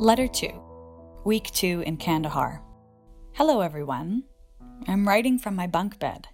Letter 0.00 0.26
2, 0.26 1.22
Week 1.24 1.48
2 1.52 1.84
in 1.86 1.96
Kandahar. 1.98 2.60
Hello, 3.34 3.60
everyone. 3.60 4.24
I'm 4.88 5.06
writing 5.06 5.38
from 5.38 5.54
my 5.54 5.68
bunk 5.68 6.00
bed. 6.00 6.26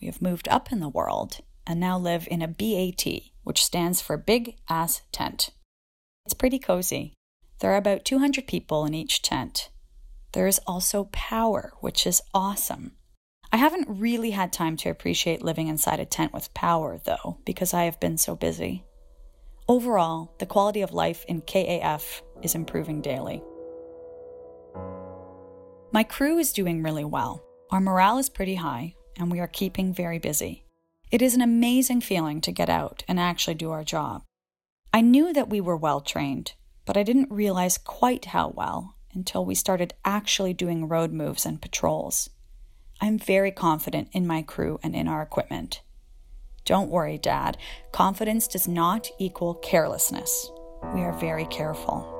We 0.00 0.08
have 0.08 0.20
moved 0.20 0.48
up 0.48 0.72
in 0.72 0.80
the 0.80 0.88
world 0.88 1.38
and 1.68 1.78
now 1.78 1.96
live 1.98 2.26
in 2.28 2.42
a 2.42 2.48
BAT, 2.48 3.06
which 3.44 3.64
stands 3.64 4.00
for 4.00 4.16
Big 4.16 4.56
Ass 4.68 5.02
Tent. 5.12 5.50
It's 6.24 6.34
pretty 6.34 6.58
cozy. 6.58 7.14
There 7.60 7.72
are 7.72 7.76
about 7.76 8.04
200 8.04 8.44
people 8.48 8.84
in 8.84 8.92
each 8.92 9.22
tent. 9.22 9.70
There 10.32 10.48
is 10.48 10.60
also 10.66 11.04
power, 11.12 11.74
which 11.80 12.08
is 12.08 12.22
awesome. 12.34 12.96
I 13.52 13.58
haven't 13.58 13.86
really 13.88 14.32
had 14.32 14.52
time 14.52 14.76
to 14.78 14.90
appreciate 14.90 15.44
living 15.44 15.68
inside 15.68 16.00
a 16.00 16.04
tent 16.04 16.32
with 16.32 16.52
power, 16.54 17.00
though, 17.04 17.38
because 17.44 17.72
I 17.72 17.84
have 17.84 18.00
been 18.00 18.18
so 18.18 18.34
busy. 18.34 18.84
Overall, 19.68 20.32
the 20.38 20.46
quality 20.46 20.82
of 20.82 20.92
life 20.92 21.24
in 21.26 21.42
KAF 21.42 22.22
is 22.40 22.54
improving 22.54 23.00
daily. 23.00 23.42
My 25.90 26.04
crew 26.04 26.38
is 26.38 26.52
doing 26.52 26.84
really 26.84 27.04
well. 27.04 27.42
Our 27.70 27.80
morale 27.80 28.18
is 28.18 28.28
pretty 28.28 28.54
high, 28.54 28.94
and 29.16 29.28
we 29.28 29.40
are 29.40 29.48
keeping 29.48 29.92
very 29.92 30.20
busy. 30.20 30.64
It 31.10 31.20
is 31.20 31.34
an 31.34 31.40
amazing 31.40 32.00
feeling 32.02 32.40
to 32.42 32.52
get 32.52 32.68
out 32.68 33.02
and 33.08 33.18
actually 33.18 33.54
do 33.54 33.72
our 33.72 33.82
job. 33.82 34.22
I 34.92 35.00
knew 35.00 35.32
that 35.32 35.48
we 35.48 35.60
were 35.60 35.76
well 35.76 36.00
trained, 36.00 36.52
but 36.84 36.96
I 36.96 37.02
didn't 37.02 37.32
realize 37.32 37.76
quite 37.76 38.26
how 38.26 38.50
well 38.50 38.94
until 39.14 39.44
we 39.44 39.56
started 39.56 39.94
actually 40.04 40.54
doing 40.54 40.86
road 40.86 41.12
moves 41.12 41.44
and 41.44 41.60
patrols. 41.60 42.30
I'm 43.00 43.18
very 43.18 43.50
confident 43.50 44.10
in 44.12 44.28
my 44.28 44.42
crew 44.42 44.78
and 44.84 44.94
in 44.94 45.08
our 45.08 45.22
equipment. 45.22 45.82
Don't 46.66 46.90
worry, 46.90 47.16
Dad. 47.16 47.56
Confidence 47.92 48.48
does 48.48 48.66
not 48.66 49.08
equal 49.20 49.54
carelessness. 49.54 50.50
We 50.92 51.00
are 51.00 51.12
very 51.12 51.46
careful. 51.46 52.12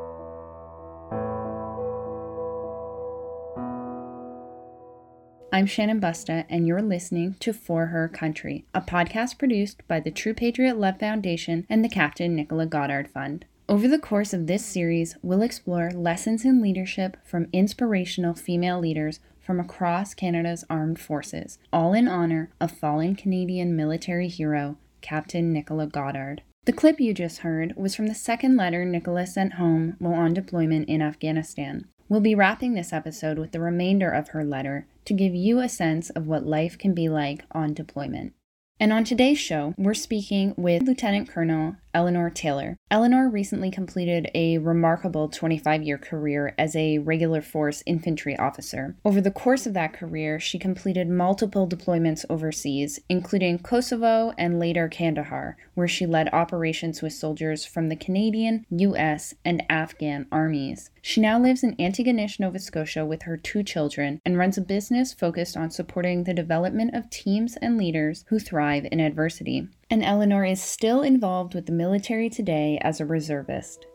I'm 5.53 5.67
Shannon 5.67 6.01
Busta, 6.01 6.45
and 6.49 6.65
you're 6.65 6.81
listening 6.81 7.35
to 7.41 7.53
For 7.53 7.87
Her 7.87 8.09
Country, 8.09 8.65
a 8.73 8.81
podcast 8.81 9.37
produced 9.37 9.83
by 9.89 9.99
the 9.99 10.13
True 10.13 10.35
Patriot 10.35 10.79
Love 10.79 11.01
Foundation 11.01 11.67
and 11.69 11.85
the 11.85 11.89
Captain 11.89 12.37
Nichola 12.37 12.69
Goddard 12.69 13.09
Fund. 13.09 13.47
Over 13.69 13.89
the 13.89 13.99
course 13.99 14.33
of 14.33 14.47
this 14.47 14.65
series, 14.65 15.17
we'll 15.23 15.43
explore 15.43 15.91
lessons 15.91 16.45
in 16.45 16.63
leadership 16.63 17.17
from 17.25 17.49
inspirational 17.53 18.35
female 18.35 18.79
leaders 18.79 19.19
from 19.47 19.61
across 19.61 20.13
Canada's 20.13 20.65
armed 20.69 20.99
forces, 20.99 21.59
all 21.73 21.95
in 21.95 22.09
honor 22.09 22.51
of 22.61 22.73
fallen 22.73 23.15
Canadian 23.15 23.77
military 23.77 24.27
hero 24.27 24.77
Captain 25.03 25.55
Nichola 25.55 25.91
Goddard. 25.91 26.43
The 26.65 26.73
clip 26.73 26.99
you 26.99 27.15
just 27.15 27.39
heard 27.39 27.73
was 27.77 27.95
from 27.95 28.09
the 28.09 28.15
second 28.15 28.57
letter 28.57 28.85
Nichola 28.85 29.29
sent 29.29 29.53
home 29.53 29.95
while 30.01 30.15
on 30.15 30.35
deployment 30.35 30.89
in 30.89 31.01
Afghanistan. 31.01 31.87
We'll 32.09 32.21
be 32.21 32.35
wrapping 32.35 32.75
this 32.75 32.93
episode 32.93 33.39
with 33.39 33.53
the 33.53 33.61
remainder 33.61 34.11
of 34.11 34.31
her 34.31 34.45
letter 34.45 34.89
to 35.05 35.15
give 35.15 35.35
you 35.35 35.61
a 35.61 35.69
sense 35.69 36.11
of 36.11 36.27
what 36.27 36.45
life 36.45 36.77
can 36.77 36.93
be 36.93 37.09
like 37.09 37.45
on 37.53 37.73
deployment. 37.73 38.33
And 38.79 38.93
on 38.93 39.05
today's 39.05 39.39
show, 39.39 39.73
we're 39.79 39.95
speaking 39.95 40.53
with 40.59 40.83
Lieutenant 40.83 41.31
Colonel 41.31 41.77
Eleanor 41.95 42.29
Taylor. 42.29 42.77
Eleanor 42.91 43.27
recently 43.27 43.71
completed 43.71 44.31
a 44.35 44.59
remarkable 44.59 45.31
25 45.31 45.83
year 45.83 45.97
career 45.97 46.55
as 46.59 46.77
a 46.77 46.99
regular 46.99 47.41
force 47.41 47.83
infantry 47.87 48.39
officer. 48.39 48.97
Over 49.03 49.23
the 49.23 49.31
course 49.31 49.67
of 49.67 49.73
that 49.73 49.95
career, 49.95 50.39
she 50.39 50.59
completed 50.59 51.09
multiple 51.09 51.67
deployments 51.67 52.27
overseas, 52.29 53.01
including 53.09 53.61
Kosovo 53.61 54.35
and 54.37 54.61
later 54.61 54.91
Kandahar, 54.91 55.57
where 55.75 55.89
she 55.89 56.05
led 56.05 56.29
operations 56.35 57.01
with 57.01 57.15
soldiers 57.15 57.65
from 57.65 57.89
the 57.89 57.97
Canadian, 57.97 58.67
U.S., 58.69 59.33
and 59.43 59.63
Afghan 59.71 60.27
armies. 60.31 60.91
She 61.01 61.23
now 61.23 61.39
lives 61.39 61.63
in 61.63 61.77
Antigonish, 61.77 62.39
Nova 62.39 62.59
Scotia 62.59 63.07
with 63.07 63.23
her 63.23 63.39
two 63.39 63.63
children 63.63 64.21
and 64.27 64.37
runs 64.37 64.59
a 64.59 64.61
business 64.61 65.15
focused 65.15 65.57
on 65.57 65.71
supporting 65.71 66.25
the 66.25 66.35
development 66.35 66.95
of 66.95 67.09
teams 67.09 67.57
and 67.63 67.79
leaders 67.79 68.27
who 68.29 68.39
thrive 68.39 68.66
in 68.75 69.01
adversity 69.01 69.69
and 69.91 70.03
Eleanor 70.03 70.45
is 70.45 70.61
still 70.61 71.03
involved 71.03 71.55
with 71.55 71.67
the 71.67 71.73
military 71.73 72.29
today 72.29 72.79
as 72.83 73.01
a 73.01 73.07
reservist. 73.07 73.87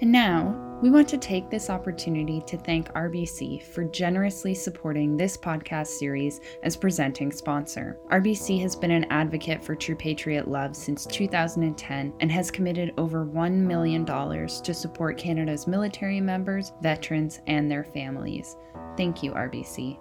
And 0.00 0.12
now, 0.12 0.65
we 0.82 0.90
want 0.90 1.08
to 1.08 1.16
take 1.16 1.48
this 1.48 1.70
opportunity 1.70 2.42
to 2.46 2.58
thank 2.58 2.92
RBC 2.92 3.62
for 3.62 3.84
generously 3.84 4.54
supporting 4.54 5.16
this 5.16 5.36
podcast 5.36 5.86
series 5.86 6.40
as 6.62 6.76
presenting 6.76 7.32
sponsor. 7.32 7.98
RBC 8.10 8.60
has 8.60 8.76
been 8.76 8.90
an 8.90 9.04
advocate 9.10 9.64
for 9.64 9.74
True 9.74 9.96
Patriot 9.96 10.48
Love 10.48 10.76
since 10.76 11.06
2010 11.06 12.12
and 12.20 12.30
has 12.30 12.50
committed 12.50 12.92
over 12.98 13.24
$1 13.24 13.52
million 13.52 14.04
to 14.04 14.74
support 14.74 15.16
Canada's 15.16 15.66
military 15.66 16.20
members, 16.20 16.72
veterans, 16.82 17.40
and 17.46 17.70
their 17.70 17.84
families. 17.84 18.56
Thank 18.96 19.22
you, 19.22 19.32
RBC. 19.32 19.98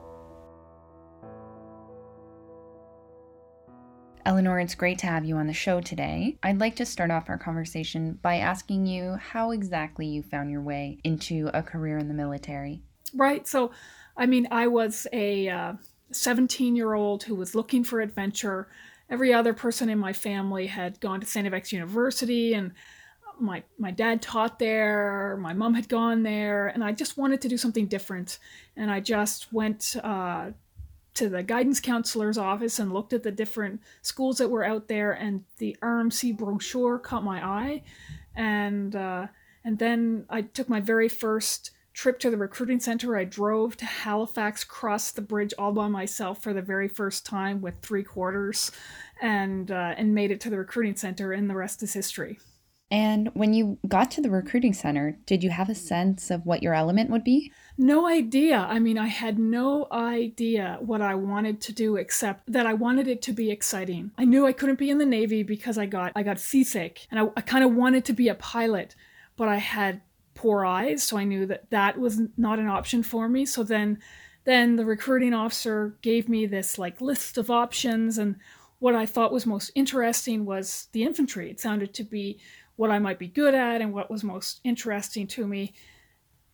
Eleanor, 4.25 4.59
it's 4.59 4.73
great 4.73 4.97
to 4.99 5.05
have 5.05 5.23
you 5.23 5.37
on 5.37 5.45
the 5.45 5.53
show 5.53 5.79
today. 5.79 6.37
I'd 6.41 6.59
like 6.59 6.75
to 6.77 6.85
start 6.85 7.11
off 7.11 7.29
our 7.29 7.37
conversation 7.37 8.17
by 8.23 8.37
asking 8.37 8.87
you 8.87 9.13
how 9.13 9.51
exactly 9.51 10.07
you 10.07 10.23
found 10.23 10.49
your 10.49 10.61
way 10.61 10.97
into 11.03 11.51
a 11.53 11.61
career 11.61 11.99
in 11.99 12.07
the 12.07 12.13
military. 12.15 12.81
Right. 13.13 13.47
So, 13.47 13.71
I 14.17 14.25
mean, 14.25 14.47
I 14.49 14.65
was 14.65 15.05
a 15.13 15.77
17 16.11 16.73
uh, 16.73 16.75
year 16.75 16.93
old 16.95 17.23
who 17.23 17.35
was 17.35 17.53
looking 17.53 17.83
for 17.83 18.01
adventure. 18.01 18.67
Every 19.11 19.31
other 19.31 19.53
person 19.53 19.89
in 19.89 19.99
my 19.99 20.11
family 20.11 20.65
had 20.65 20.99
gone 20.99 21.19
to 21.21 21.27
St. 21.27 21.47
FX 21.47 21.71
University 21.71 22.55
and 22.55 22.71
my 23.37 23.61
my 23.77 23.91
dad 23.91 24.21
taught 24.21 24.59
there 24.59 25.37
my 25.41 25.51
mom 25.51 25.73
had 25.73 25.89
gone 25.89 26.23
there 26.23 26.67
and 26.67 26.81
i 26.81 26.93
just 26.93 27.17
wanted 27.17 27.41
to 27.41 27.49
do 27.49 27.57
something 27.57 27.85
different 27.85 28.39
and 28.77 28.89
i 28.89 29.01
just 29.01 29.51
went 29.51 29.97
uh, 30.05 30.51
to 31.15 31.29
the 31.29 31.43
guidance 31.43 31.79
counselor's 31.79 32.37
office 32.37 32.79
and 32.79 32.93
looked 32.93 33.13
at 33.13 33.23
the 33.23 33.31
different 33.31 33.81
schools 34.01 34.37
that 34.37 34.49
were 34.49 34.63
out 34.63 34.87
there 34.87 35.11
and 35.11 35.43
the 35.57 35.75
rmc 35.81 36.37
brochure 36.37 36.99
caught 36.99 37.23
my 37.23 37.45
eye. 37.45 37.83
And 38.35 38.95
uh, 38.95 39.27
and 39.63 39.79
then 39.79 40.25
i 40.29 40.41
took 40.41 40.69
my 40.69 40.79
very 40.79 41.09
first 41.09 41.71
trip 41.95 42.19
to 42.19 42.29
the 42.29 42.37
recruiting 42.37 42.79
center. 42.79 43.15
I 43.15 43.23
drove 43.23 43.77
to 43.77 43.85
halifax 43.85 44.63
crossed 44.65 45.15
the 45.15 45.21
bridge 45.21 45.53
all 45.57 45.71
by 45.71 45.87
myself 45.87 46.43
for 46.43 46.53
the 46.53 46.61
very 46.61 46.89
first 46.89 47.25
time 47.25 47.61
with 47.61 47.79
three 47.81 48.03
quarters 48.03 48.69
and 49.21 49.71
uh, 49.71 49.95
and 49.97 50.13
made 50.13 50.29
it 50.29 50.41
to 50.41 50.49
the 50.49 50.57
recruiting 50.57 50.97
center 50.97 51.31
and 51.31 51.49
the 51.49 51.55
rest 51.55 51.81
is 51.81 51.93
history 51.93 52.37
and 52.91 53.31
when 53.33 53.53
you 53.53 53.79
got 53.87 54.11
to 54.11 54.21
the 54.21 54.29
recruiting 54.29 54.73
center, 54.73 55.17
did 55.25 55.43
you 55.43 55.49
have 55.49 55.69
a 55.69 55.75
sense 55.75 56.29
of 56.29 56.45
what 56.45 56.61
your 56.61 56.75
element 56.75 57.09
would 57.09 57.23
be? 57.23 57.51
No 57.77 58.07
idea. 58.07 58.59
I 58.59 58.77
mean, 58.77 58.97
I 58.97 59.07
had 59.07 59.39
no 59.39 59.87
idea 59.91 60.77
what 60.81 61.01
I 61.01 61.15
wanted 61.15 61.61
to 61.61 61.73
do 61.73 61.95
except 61.95 62.51
that 62.51 62.67
I 62.67 62.73
wanted 62.73 63.07
it 63.07 63.23
to 63.23 63.33
be 63.33 63.49
exciting. 63.49 64.11
I 64.17 64.25
knew 64.25 64.45
I 64.45 64.53
couldn't 64.53 64.77
be 64.77 64.91
in 64.91 64.99
the 64.99 65.05
Navy 65.05 65.41
because 65.41 65.77
I 65.77 65.87
got 65.87 66.11
I 66.15 66.21
got 66.21 66.39
seasick 66.39 67.07
and 67.09 67.19
I, 67.19 67.25
I 67.35 67.41
kind 67.41 67.63
of 67.63 67.73
wanted 67.73 68.05
to 68.05 68.13
be 68.13 68.29
a 68.29 68.35
pilot, 68.35 68.95
but 69.35 69.47
I 69.47 69.57
had 69.57 70.01
poor 70.35 70.63
eyes, 70.63 71.01
so 71.01 71.17
I 71.17 71.23
knew 71.23 71.47
that 71.47 71.71
that 71.71 71.97
was 71.97 72.21
not 72.37 72.59
an 72.59 72.67
option 72.67 73.01
for 73.01 73.27
me. 73.27 73.45
So 73.45 73.63
then 73.63 73.97
then 74.43 74.75
the 74.75 74.85
recruiting 74.85 75.33
officer 75.33 75.97
gave 76.03 76.29
me 76.29 76.45
this 76.45 76.77
like 76.77 77.01
list 77.01 77.39
of 77.39 77.49
options 77.49 78.19
and 78.19 78.35
what 78.79 78.93
I 78.93 79.05
thought 79.05 79.31
was 79.33 79.45
most 79.45 79.71
interesting 79.73 80.45
was 80.45 80.89
the 80.91 81.03
infantry. 81.03 81.49
It 81.49 81.59
sounded 81.59 81.93
to 81.95 82.03
be 82.03 82.39
what 82.75 82.91
I 82.91 82.99
might 82.99 83.19
be 83.19 83.27
good 83.27 83.53
at 83.53 83.81
and 83.81 83.93
what 83.93 84.11
was 84.11 84.23
most 84.23 84.59
interesting 84.63 85.27
to 85.27 85.47
me. 85.47 85.73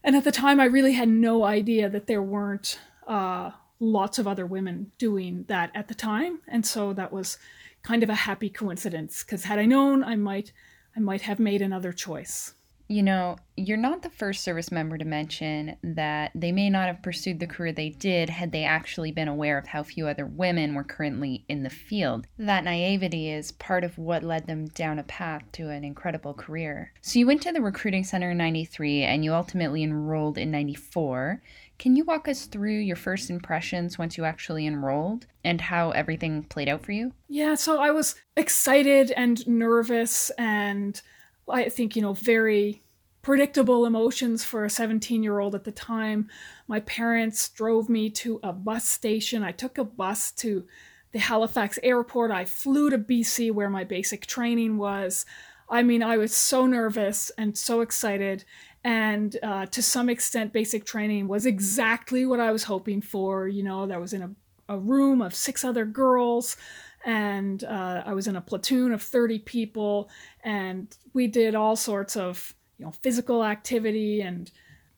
And 0.03 0.15
at 0.15 0.23
the 0.23 0.31
time, 0.31 0.59
I 0.59 0.65
really 0.65 0.93
had 0.93 1.09
no 1.09 1.43
idea 1.43 1.89
that 1.89 2.07
there 2.07 2.23
weren't 2.23 2.79
uh, 3.07 3.51
lots 3.79 4.19
of 4.19 4.27
other 4.27 4.45
women 4.45 4.91
doing 4.97 5.45
that 5.47 5.71
at 5.75 5.87
the 5.87 5.93
time, 5.95 6.39
and 6.47 6.65
so 6.65 6.93
that 6.93 7.11
was 7.11 7.37
kind 7.83 8.03
of 8.03 8.09
a 8.09 8.15
happy 8.15 8.49
coincidence. 8.49 9.23
Because 9.23 9.43
had 9.43 9.59
I 9.59 9.65
known, 9.65 10.03
I 10.03 10.15
might, 10.15 10.53
I 10.95 10.99
might 10.99 11.21
have 11.21 11.39
made 11.39 11.61
another 11.61 11.91
choice. 11.91 12.53
You 12.91 13.03
know, 13.03 13.37
you're 13.55 13.77
not 13.77 14.01
the 14.01 14.09
first 14.09 14.43
service 14.43 14.69
member 14.69 14.97
to 14.97 15.05
mention 15.05 15.77
that 15.81 16.31
they 16.35 16.51
may 16.51 16.69
not 16.69 16.87
have 16.87 17.01
pursued 17.01 17.39
the 17.39 17.47
career 17.47 17.71
they 17.71 17.87
did 17.87 18.29
had 18.29 18.51
they 18.51 18.65
actually 18.65 19.13
been 19.13 19.29
aware 19.29 19.57
of 19.57 19.65
how 19.65 19.81
few 19.81 20.07
other 20.07 20.25
women 20.25 20.75
were 20.75 20.83
currently 20.83 21.45
in 21.47 21.63
the 21.63 21.69
field. 21.69 22.27
That 22.37 22.65
naivety 22.65 23.29
is 23.29 23.53
part 23.53 23.85
of 23.85 23.97
what 23.97 24.23
led 24.23 24.45
them 24.45 24.65
down 24.65 24.99
a 24.99 25.03
path 25.03 25.43
to 25.53 25.69
an 25.69 25.85
incredible 25.85 26.33
career. 26.33 26.91
So 26.99 27.17
you 27.17 27.27
went 27.27 27.41
to 27.43 27.53
the 27.53 27.61
recruiting 27.61 28.03
center 28.03 28.31
in 28.31 28.37
93 28.37 29.03
and 29.03 29.23
you 29.23 29.33
ultimately 29.33 29.83
enrolled 29.83 30.37
in 30.37 30.51
94. 30.51 31.41
Can 31.79 31.95
you 31.95 32.03
walk 32.03 32.27
us 32.27 32.45
through 32.45 32.79
your 32.79 32.97
first 32.97 33.29
impressions 33.29 33.97
once 33.97 34.17
you 34.17 34.25
actually 34.25 34.67
enrolled 34.67 35.27
and 35.45 35.61
how 35.61 35.91
everything 35.91 36.43
played 36.43 36.67
out 36.67 36.83
for 36.83 36.91
you? 36.91 37.13
Yeah, 37.29 37.55
so 37.55 37.79
I 37.79 37.91
was 37.91 38.15
excited 38.35 39.13
and 39.15 39.47
nervous 39.47 40.29
and 40.31 41.01
I 41.49 41.69
think, 41.69 41.95
you 41.95 42.01
know, 42.01 42.13
very 42.13 42.81
predictable 43.21 43.85
emotions 43.85 44.43
for 44.43 44.65
a 44.65 44.69
17 44.69 45.23
year 45.23 45.39
old 45.39 45.55
at 45.55 45.63
the 45.63 45.71
time. 45.71 46.29
My 46.67 46.79
parents 46.81 47.49
drove 47.49 47.89
me 47.89 48.09
to 48.11 48.39
a 48.43 48.51
bus 48.51 48.85
station. 48.87 49.43
I 49.43 49.51
took 49.51 49.77
a 49.77 49.83
bus 49.83 50.31
to 50.33 50.65
the 51.11 51.19
Halifax 51.19 51.77
airport. 51.83 52.31
I 52.31 52.45
flew 52.45 52.89
to 52.89 52.97
BC 52.97 53.51
where 53.51 53.69
my 53.69 53.83
basic 53.83 54.25
training 54.25 54.77
was. 54.77 55.25
I 55.69 55.83
mean, 55.83 56.03
I 56.03 56.17
was 56.17 56.33
so 56.35 56.65
nervous 56.65 57.31
and 57.37 57.57
so 57.57 57.81
excited. 57.81 58.43
And 58.83 59.37
uh, 59.43 59.67
to 59.67 59.81
some 59.81 60.09
extent, 60.09 60.53
basic 60.53 60.85
training 60.85 61.27
was 61.27 61.45
exactly 61.45 62.25
what 62.25 62.39
I 62.39 62.51
was 62.51 62.63
hoping 62.63 63.01
for. 63.01 63.47
You 63.47 63.63
know, 63.63 63.85
that 63.87 64.01
was 64.01 64.13
in 64.13 64.21
a, 64.21 64.31
a 64.67 64.77
room 64.77 65.21
of 65.21 65.35
six 65.35 65.63
other 65.63 65.85
girls 65.85 66.57
and 67.05 67.63
uh, 67.63 68.03
I 68.05 68.13
was 68.13 68.27
in 68.27 68.35
a 68.35 68.41
platoon 68.41 68.91
of 68.91 69.01
30 69.01 69.39
people, 69.39 70.09
and 70.43 70.95
we 71.13 71.27
did 71.27 71.55
all 71.55 71.75
sorts 71.75 72.15
of 72.15 72.55
you 72.77 72.85
know 72.85 72.91
physical 72.91 73.43
activity 73.43 74.21
and 74.21 74.51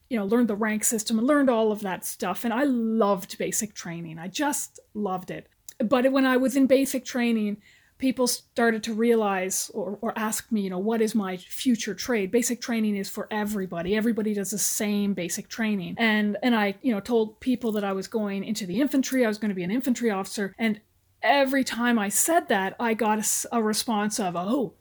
you 0.10 0.18
know 0.18 0.26
learned 0.26 0.48
the 0.48 0.56
rank 0.56 0.84
system 0.84 1.18
and 1.18 1.28
learned 1.28 1.50
all 1.50 1.72
of 1.72 1.82
that 1.82 2.06
stuff. 2.06 2.46
And 2.46 2.54
I 2.54 2.64
loved 2.64 3.38
basic 3.38 3.74
training. 3.74 4.20
I 4.20 4.28
just 4.28 4.80
loved 4.94 5.32
it. 5.32 5.48
But 5.80 6.12
when 6.12 6.26
I 6.26 6.38
was 6.38 6.56
in 6.56 6.68
basic 6.68 7.04
training, 7.04 7.58
people 7.98 8.28
started 8.28 8.84
to 8.84 8.94
realize 8.94 9.72
or, 9.74 9.98
or 10.02 10.14
ask 10.18 10.52
me, 10.52 10.62
you 10.62 10.70
know, 10.70 10.78
what 10.78 11.02
is 11.02 11.16
my 11.16 11.38
future 11.38 11.96
trade? 11.96 12.32
Basic 12.32 12.60
training 12.60 12.98
is 12.98 13.10
for 13.10 13.28
everybody. 13.32 13.96
Everybody 13.96 14.34
does 14.34 14.52
the 14.52 14.58
same 14.58 15.14
basic 15.14 15.48
training. 15.48 15.96
And 15.98 16.38
and 16.44 16.56
I, 16.56 16.76
you 16.82 16.94
know, 16.94 17.00
told 17.00 17.40
people 17.40 17.72
that 17.74 17.84
I 17.84 17.94
was 17.94 18.08
going 18.08 18.44
into 18.44 18.66
the 18.66 18.82
infantry, 18.82 19.26
I 19.26 19.28
was 19.28 19.38
going 19.38 19.50
to 19.50 19.56
be 19.56 19.64
an 19.64 19.72
infantry 19.72 20.12
officer, 20.12 20.54
and 20.58 20.82
every 21.24 21.64
time 21.64 21.98
I 21.98 22.10
said 22.10 22.50
that, 22.50 22.76
I 22.80 22.94
got 22.94 23.20
a, 23.20 23.58
a 23.58 23.64
response 23.64 24.20
of, 24.20 24.36
oh, 24.36 24.74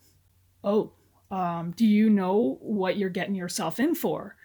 oh, 0.65 0.93
um, 1.31 1.73
do 1.77 1.87
you 1.87 2.11
know 2.11 2.59
what 2.61 2.97
you're 2.97 3.09
getting 3.09 3.35
yourself 3.35 3.81
in 3.81 3.95
for? 3.95 4.37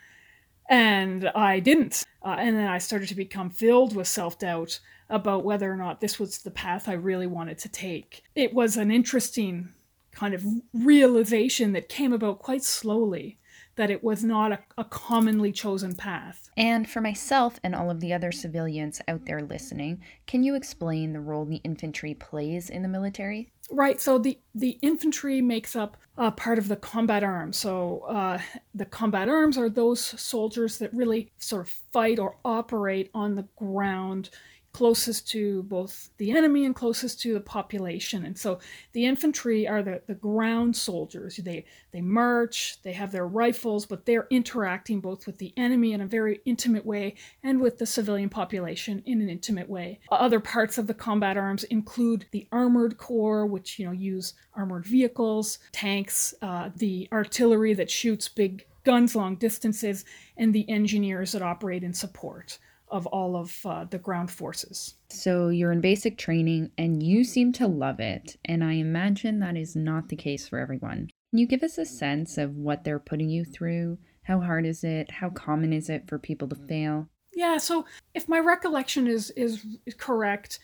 And 0.70 1.30
I 1.30 1.60
didn't. 1.60 2.06
Uh, 2.24 2.36
and 2.40 2.56
then 2.56 2.68
I 2.68 2.78
started 2.78 3.10
to 3.10 3.16
become 3.16 3.50
filled 3.50 3.96
with 3.96 4.08
self 4.08 4.40
doubt 4.40 4.80
about 5.10 5.46
whether 5.46 5.72
or 5.72 5.78
not 5.78 6.02
this 6.02 6.20
was 6.20 6.40
the 6.40 6.52
path 6.52 6.88
I 6.88 6.94
really 6.94 7.28
wanted 7.28 7.58
to 7.60 7.70
take. 7.70 8.24
It 8.36 8.54
was 8.54 8.78
an 8.78 8.92
interesting 8.92 9.74
kind 10.12 10.34
of 10.34 10.44
realization 10.74 11.74
that 11.74 11.90
came 11.90 12.12
about 12.12 12.40
quite 12.40 12.64
slowly 12.64 13.38
that 13.78 13.90
it 13.90 14.04
was 14.04 14.24
not 14.24 14.52
a, 14.52 14.60
a, 14.78 14.84
commonly 14.84 15.52
chosen 15.52 15.96
path. 15.96 16.50
And 16.58 16.90
for 16.90 17.00
myself 17.00 17.60
and 17.64 17.74
all 17.74 17.90
of 17.90 18.00
the 18.00 18.12
other 18.12 18.32
civilians 18.32 19.00
out 19.08 19.26
there 19.26 19.42
listening, 19.42 20.02
can 20.26 20.44
you 20.44 20.56
explain 20.56 21.14
the 21.14 21.20
role 21.22 21.46
the 21.46 21.62
infantry 21.64 22.14
plays 22.14 22.70
in 22.70 22.82
the 22.82 22.90
military? 22.90 23.50
Right. 23.72 24.00
So 24.00 24.18
the 24.18 24.40
the 24.56 24.80
infantry 24.82 25.42
makes 25.42 25.76
up 25.76 25.98
uh, 26.18 26.32
part 26.32 26.58
of 26.58 26.68
the 26.68 26.76
combat 26.76 27.24
arms. 27.24 27.58
So 27.58 28.06
uh, 28.10 28.40
the 28.74 28.86
combat 28.86 29.30
arms 29.30 29.58
are 29.58 29.70
those 29.70 30.02
soldiers 30.20 30.78
that 30.80 30.94
really 30.94 31.32
sort 31.38 31.68
of 31.68 31.70
fight 31.92 32.18
or 32.18 32.38
operate 32.44 33.10
on 33.14 33.36
the 33.36 33.48
ground 33.56 34.30
closest 34.78 35.28
to 35.28 35.64
both 35.64 36.12
the 36.18 36.30
enemy 36.30 36.64
and 36.64 36.76
closest 36.76 37.20
to 37.20 37.34
the 37.34 37.40
population. 37.40 38.24
And 38.24 38.38
so 38.38 38.60
the 38.92 39.08
infantry 39.08 39.68
are 39.68 39.82
the, 39.82 40.04
the 40.06 40.14
ground 40.14 40.76
soldiers. 40.76 41.38
They 41.38 41.66
they 41.92 42.02
march, 42.02 42.78
they 42.84 42.94
have 42.94 43.12
their 43.12 43.26
rifles, 43.26 43.88
but 43.88 44.06
they're 44.06 44.28
interacting 44.30 45.02
both 45.02 45.26
with 45.26 45.40
the 45.40 45.52
enemy 45.58 45.94
in 45.94 46.02
a 46.02 46.06
very 46.06 46.42
intimate 46.46 46.86
way 46.86 47.16
and 47.42 47.60
with 47.60 47.80
the 47.80 47.88
civilian 47.88 48.30
population 48.30 49.02
in 49.08 49.20
an 49.20 49.30
intimate 49.30 49.68
way. 49.68 50.00
Other 50.12 50.40
parts 50.40 50.78
of 50.78 50.86
the 50.86 50.94
combat 50.94 51.38
arms 51.38 51.64
include 51.64 52.28
the 52.30 52.48
armored 52.52 53.00
corps, 53.00 53.48
which 53.48 53.80
you 53.80 53.86
know 53.88 53.92
use 53.92 54.36
armored 54.54 54.86
vehicles, 54.86 55.58
tanks, 55.72 56.36
uh, 56.44 56.70
the 56.76 57.10
artillery 57.12 57.74
that 57.74 57.90
shoots 57.90 58.28
big 58.28 58.64
guns 58.84 59.16
long 59.16 59.38
distances, 59.38 60.06
and 60.38 60.54
the 60.54 60.70
engineers 60.70 61.32
that 61.32 61.42
operate 61.42 61.84
in 61.84 61.96
support 61.96 62.60
of 62.90 63.06
all 63.08 63.36
of 63.36 63.60
uh, 63.66 63.86
the 63.86 63.98
ground 63.98 64.32
forces. 64.32 64.96
So 65.10 65.50
you're 65.50 65.72
in 65.72 65.82
basic 65.82 66.18
training 66.18 66.72
and 66.78 67.04
you 67.04 67.24
seem 67.24 67.52
to 67.54 67.68
love 67.68 68.00
it, 68.00 68.38
and 68.46 68.64
I 68.64 68.74
imagine 68.74 69.40
that 69.40 69.58
is 69.58 69.76
not 69.76 70.10
the 70.10 70.16
case 70.16 70.48
for 70.48 70.60
everyone. 70.60 71.10
Can 71.32 71.40
you 71.40 71.48
give 71.48 71.64
us 71.64 71.78
a 71.78 71.86
sense 71.86 72.38
of 72.38 72.56
what 72.56 72.84
they're 72.84 73.00
putting 73.00 73.30
you 73.30 73.44
through? 73.44 73.98
How 74.24 74.40
hard 74.40 74.66
is 74.66 74.84
it? 74.84 75.12
How 75.12 75.30
common 75.30 75.74
is 75.74 75.90
it 75.90 76.08
for 76.08 76.18
people 76.18 76.48
to 76.50 76.56
fail? 76.56 77.10
Yeah, 77.34 77.58
so 77.58 77.86
if 78.14 78.28
my 78.28 78.40
recollection 78.40 79.08
is 79.08 79.30
is 79.32 79.66
correct, 79.98 80.60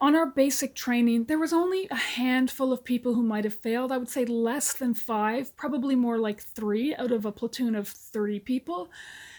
on 0.00 0.14
our 0.14 0.26
basic 0.26 0.74
training, 0.74 1.24
there 1.24 1.38
was 1.38 1.52
only 1.52 1.88
a 1.90 1.96
handful 1.96 2.72
of 2.72 2.84
people 2.84 3.14
who 3.14 3.22
might 3.22 3.44
have 3.44 3.54
failed. 3.54 3.92
I 3.92 3.98
would 3.98 4.08
say 4.08 4.24
less 4.24 4.72
than 4.72 4.94
five, 4.94 5.54
probably 5.56 5.94
more 5.94 6.18
like 6.18 6.40
three 6.40 6.94
out 6.96 7.12
of 7.12 7.24
a 7.24 7.32
platoon 7.32 7.74
of 7.74 7.88
30 7.88 8.40
people. 8.40 8.90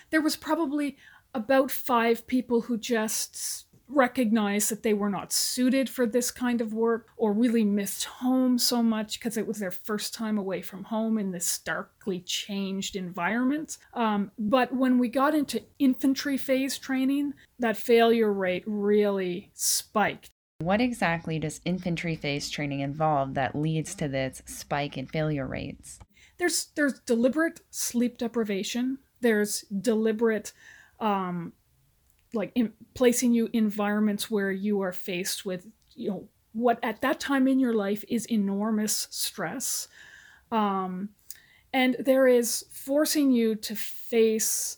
There 0.10 0.22
was 0.22 0.36
probably 0.36 0.98
about 1.34 1.72
five 1.72 2.28
people 2.28 2.62
who 2.62 2.78
just 2.78 3.66
recognized 3.90 4.70
that 4.70 4.84
they 4.84 4.94
were 4.94 5.10
not 5.10 5.34
suited 5.34 5.90
for 5.90 6.06
this 6.06 6.30
kind 6.30 6.62
of 6.62 6.74
work 6.74 7.08
or 7.18 7.34
really 7.34 7.66
missed 7.66 8.06
home 8.06 8.58
so 8.60 8.84
much 8.84 9.20
because 9.20 9.36
it 9.36 9.48
was 9.48 9.58
their 9.58 9.72
first 9.72 10.14
time 10.14 10.38
away 10.38 10.62
from 10.62 10.84
home 10.84 11.18
in 11.18 11.32
this 11.32 11.48
starkly 11.48 12.20
changed 12.20 12.96
environment. 12.96 13.78
Um, 13.96 14.32
but 14.38 14.74
when 14.74 15.00
we 15.00 15.10
got 15.10 15.34
into 15.34 15.64
infantry 15.80 16.38
phase 16.38 16.78
training, 16.78 17.34
that 17.58 17.78
failure 17.78 18.32
rate 18.32 18.64
really 18.68 19.50
spiked. 19.56 20.30
What 20.60 20.82
exactly 20.82 21.40
does 21.40 21.62
infantry 21.66 22.16
phase 22.16 22.50
training 22.50 22.82
involve 22.82 23.34
that 23.34 23.56
leads 23.56 23.96
to 23.96 24.08
this 24.08 24.44
spike 24.46 24.98
in 24.98 25.08
failure 25.08 25.48
rates? 25.48 26.00
There's 26.38 26.68
there's 26.76 27.00
deliberate 27.00 27.62
sleep 27.70 28.18
deprivation. 28.18 29.00
There's 29.22 29.62
deliberate 29.62 30.54
um, 31.00 31.54
like 32.34 32.52
in, 32.56 32.74
placing 32.94 33.34
you 33.34 33.50
in 33.54 33.66
environments 33.66 34.30
where 34.30 34.52
you 34.52 34.82
are 34.82 34.92
faced 34.92 35.46
with 35.46 35.68
you 35.96 36.10
know 36.10 36.28
what 36.54 36.80
at 36.84 37.02
that 37.02 37.20
time 37.20 37.48
in 37.48 37.60
your 37.60 37.74
life 37.74 38.04
is 38.08 38.26
enormous 38.26 39.08
stress 39.12 39.88
um, 40.52 41.10
and 41.74 41.96
there 42.00 42.28
is 42.28 42.66
forcing 42.72 43.32
you 43.32 43.56
to 43.56 43.76
face 43.76 44.78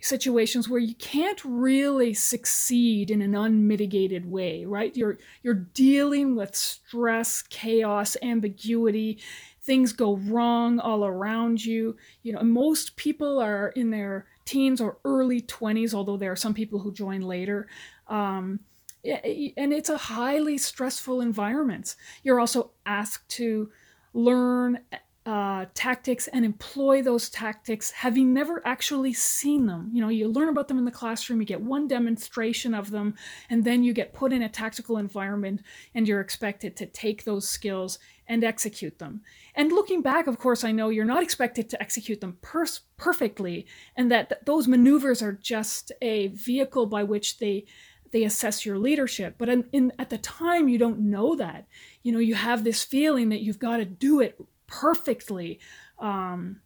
situations 0.00 0.68
where 0.68 0.80
you 0.80 0.96
can't 0.96 1.40
really 1.44 2.12
succeed 2.12 3.08
in 3.08 3.22
an 3.22 3.36
unmitigated 3.36 4.28
way 4.30 4.64
right? 4.64 4.96
You're 4.96 5.18
you're 5.42 5.54
dealing 5.54 6.34
with 6.34 6.56
stress 6.56 7.42
chaos 7.42 8.16
ambiguity. 8.22 9.20
Things 9.62 9.92
go 9.92 10.16
wrong 10.16 10.80
all 10.80 11.04
around 11.04 11.64
you. 11.64 11.96
You 12.22 12.32
know 12.32 12.42
most 12.42 12.96
people 12.96 13.38
are 13.38 13.68
in 13.68 13.90
their 13.90 14.26
teens 14.52 14.82
or 14.82 14.98
early 15.04 15.40
20s, 15.40 15.94
although 15.94 16.18
there 16.18 16.30
are 16.30 16.36
some 16.36 16.52
people 16.52 16.78
who 16.78 16.92
join 16.92 17.22
later. 17.22 17.68
Um, 18.06 18.60
and 19.02 19.72
it's 19.72 19.88
a 19.88 19.96
highly 19.96 20.58
stressful 20.58 21.22
environment. 21.22 21.96
You're 22.22 22.38
also 22.38 22.72
asked 22.84 23.28
to 23.30 23.70
learn 24.12 24.80
uh, 25.24 25.66
tactics 25.74 26.26
and 26.28 26.44
employ 26.44 27.00
those 27.00 27.30
tactics 27.30 27.90
having 27.92 28.34
never 28.34 28.60
actually 28.66 29.12
seen 29.14 29.66
them. 29.66 29.88
You 29.92 30.02
know, 30.02 30.08
you 30.08 30.28
learn 30.28 30.50
about 30.50 30.68
them 30.68 30.78
in 30.78 30.84
the 30.84 30.90
classroom, 30.90 31.40
you 31.40 31.46
get 31.46 31.60
one 31.60 31.88
demonstration 31.88 32.74
of 32.74 32.90
them, 32.90 33.14
and 33.48 33.64
then 33.64 33.82
you 33.82 33.94
get 33.94 34.12
put 34.12 34.32
in 34.32 34.42
a 34.42 34.48
tactical 34.48 34.98
environment 34.98 35.62
and 35.94 36.06
you're 36.06 36.20
expected 36.20 36.76
to 36.76 36.86
take 36.86 37.24
those 37.24 37.48
skills 37.48 37.98
and 38.32 38.42
execute 38.42 38.98
them. 38.98 39.20
And 39.54 39.70
looking 39.70 40.00
back, 40.00 40.26
of 40.26 40.38
course, 40.38 40.64
I 40.64 40.72
know 40.72 40.88
you're 40.88 41.04
not 41.04 41.22
expected 41.22 41.68
to 41.68 41.82
execute 41.82 42.22
them 42.22 42.38
per- 42.40 42.64
perfectly, 42.96 43.66
and 43.94 44.10
that 44.10 44.30
th- 44.30 44.40
those 44.46 44.66
maneuvers 44.66 45.20
are 45.20 45.34
just 45.34 45.92
a 46.00 46.28
vehicle 46.28 46.86
by 46.86 47.02
which 47.02 47.38
they 47.38 47.66
they 48.10 48.24
assess 48.24 48.64
your 48.64 48.78
leadership. 48.78 49.34
But 49.36 49.50
in, 49.50 49.64
in, 49.72 49.92
at 49.98 50.08
the 50.08 50.16
time, 50.16 50.68
you 50.68 50.78
don't 50.78 51.00
know 51.00 51.36
that. 51.36 51.66
You 52.02 52.12
know, 52.12 52.18
you 52.18 52.34
have 52.34 52.64
this 52.64 52.82
feeling 52.82 53.28
that 53.28 53.40
you've 53.40 53.58
got 53.58 53.78
to 53.78 53.84
do 53.84 54.20
it 54.20 54.38
perfectly. 54.66 55.60
Um, 55.98 56.60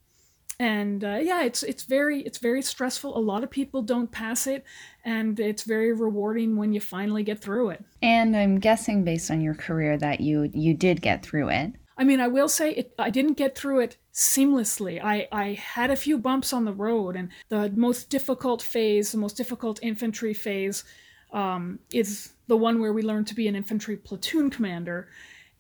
and 0.59 1.05
uh, 1.05 1.19
yeah, 1.23 1.45
it's 1.45 1.63
it's 1.63 1.85
very 1.85 2.23
it's 2.23 2.39
very 2.39 2.63
stressful. 2.63 3.17
A 3.17 3.21
lot 3.21 3.45
of 3.45 3.51
people 3.51 3.83
don't 3.83 4.11
pass 4.11 4.47
it, 4.47 4.65
and 5.05 5.39
it's 5.39 5.65
very 5.65 5.93
rewarding 5.93 6.57
when 6.57 6.73
you 6.73 6.81
finally 6.81 7.23
get 7.23 7.41
through 7.41 7.71
it. 7.71 7.85
And 8.03 8.37
I'm 8.37 8.59
guessing, 8.59 9.05
based 9.05 9.31
on 9.31 9.41
your 9.41 9.55
career, 9.55 9.99
that 9.99 10.21
you 10.21 10.51
you 10.53 10.75
did 10.75 11.03
get 11.03 11.25
through 11.25 11.51
it. 11.51 11.73
I 11.99 12.05
mean, 12.05 12.21
I 12.21 12.29
will 12.29 12.49
say 12.49 12.73
it. 12.73 12.95
I 12.99 13.11
didn't 13.11 13.35
get 13.35 13.57
through 13.57 13.81
it 13.81 13.97
seamlessly. 14.13 15.03
I 15.03 15.29
I 15.33 15.53
had 15.53 15.91
a 15.91 15.97
few 15.97 16.19
bumps 16.19 16.53
on 16.53 16.65
the 16.65 16.73
road, 16.73 17.17
and 17.17 17.31
the 17.49 17.71
most 17.71 18.11
difficult 18.11 18.63
phase, 18.63 19.13
the 19.13 19.19
most 19.19 19.37
difficult 19.37 19.79
infantry 19.83 20.35
phase, 20.35 20.85
um, 21.33 21.79
is 21.93 22.33
the 22.47 22.57
one 22.57 22.81
where 22.81 22.93
we 22.93 23.03
learn 23.03 23.25
to 23.27 23.35
be 23.35 23.49
an 23.49 23.57
infantry 23.57 23.97
platoon 23.97 24.51
commander 24.51 25.09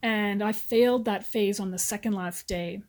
and 0.02 0.42
I 0.42 0.52
failed 0.52 1.04
that 1.06 1.26
phase 1.26 1.58
on 1.58 1.70
the 1.70 1.78
second 1.78 2.12
last 2.12 2.46
day. 2.46 2.82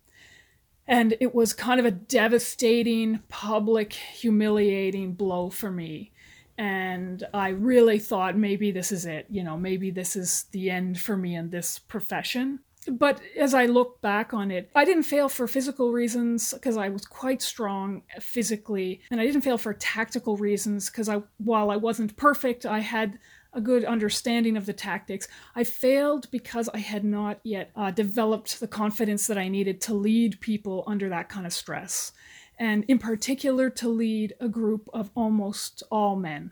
And 0.87 1.15
it 1.19 1.35
was 1.35 1.53
kind 1.53 1.79
of 1.79 1.85
a 1.85 1.91
devastating, 1.91 3.19
public, 3.27 3.93
humiliating 3.93 5.13
blow 5.13 5.49
for 5.49 5.71
me. 5.71 6.11
And 6.57 7.23
I 7.33 7.49
really 7.49 7.99
thought 7.99 8.37
maybe 8.37 8.71
this 8.71 8.91
is 8.91 9.05
it, 9.05 9.27
you 9.29 9.43
know, 9.43 9.57
maybe 9.57 9.91
this 9.91 10.15
is 10.15 10.45
the 10.51 10.71
end 10.71 10.99
for 10.99 11.15
me 11.15 11.35
in 11.35 11.49
this 11.49 11.77
profession. 11.77 12.59
But 12.89 13.21
as 13.37 13.53
I 13.53 13.65
look 13.65 14.01
back 14.01 14.33
on 14.33 14.49
it, 14.49 14.69
I 14.73 14.85
didn't 14.85 15.03
fail 15.03 15.29
for 15.29 15.47
physical 15.47 15.91
reasons 15.91 16.53
because 16.53 16.77
I 16.77 16.89
was 16.89 17.05
quite 17.05 17.41
strong 17.41 18.03
physically, 18.19 19.01
and 19.11 19.19
I 19.19 19.25
didn't 19.25 19.41
fail 19.41 19.57
for 19.57 19.73
tactical 19.73 20.37
reasons 20.37 20.89
because 20.89 21.09
I, 21.09 21.21
while 21.37 21.69
I 21.69 21.75
wasn't 21.75 22.15
perfect, 22.15 22.65
I 22.65 22.79
had 22.79 23.19
a 23.57 23.61
good 23.61 23.83
understanding 23.83 24.55
of 24.55 24.67
the 24.67 24.71
tactics. 24.71 25.27
I 25.55 25.63
failed 25.63 26.29
because 26.29 26.69
I 26.69 26.77
had 26.77 27.03
not 27.03 27.39
yet 27.43 27.71
uh, 27.75 27.89
developed 27.89 28.59
the 28.59 28.67
confidence 28.67 29.25
that 29.27 29.37
I 29.37 29.47
needed 29.47 29.81
to 29.81 29.95
lead 29.95 30.39
people 30.39 30.83
under 30.85 31.09
that 31.09 31.27
kind 31.27 31.45
of 31.45 31.51
stress, 31.51 32.11
and 32.59 32.85
in 32.87 32.99
particular 32.99 33.69
to 33.71 33.89
lead 33.89 34.35
a 34.39 34.47
group 34.47 34.87
of 34.93 35.09
almost 35.15 35.81
all 35.91 36.15
men. 36.15 36.51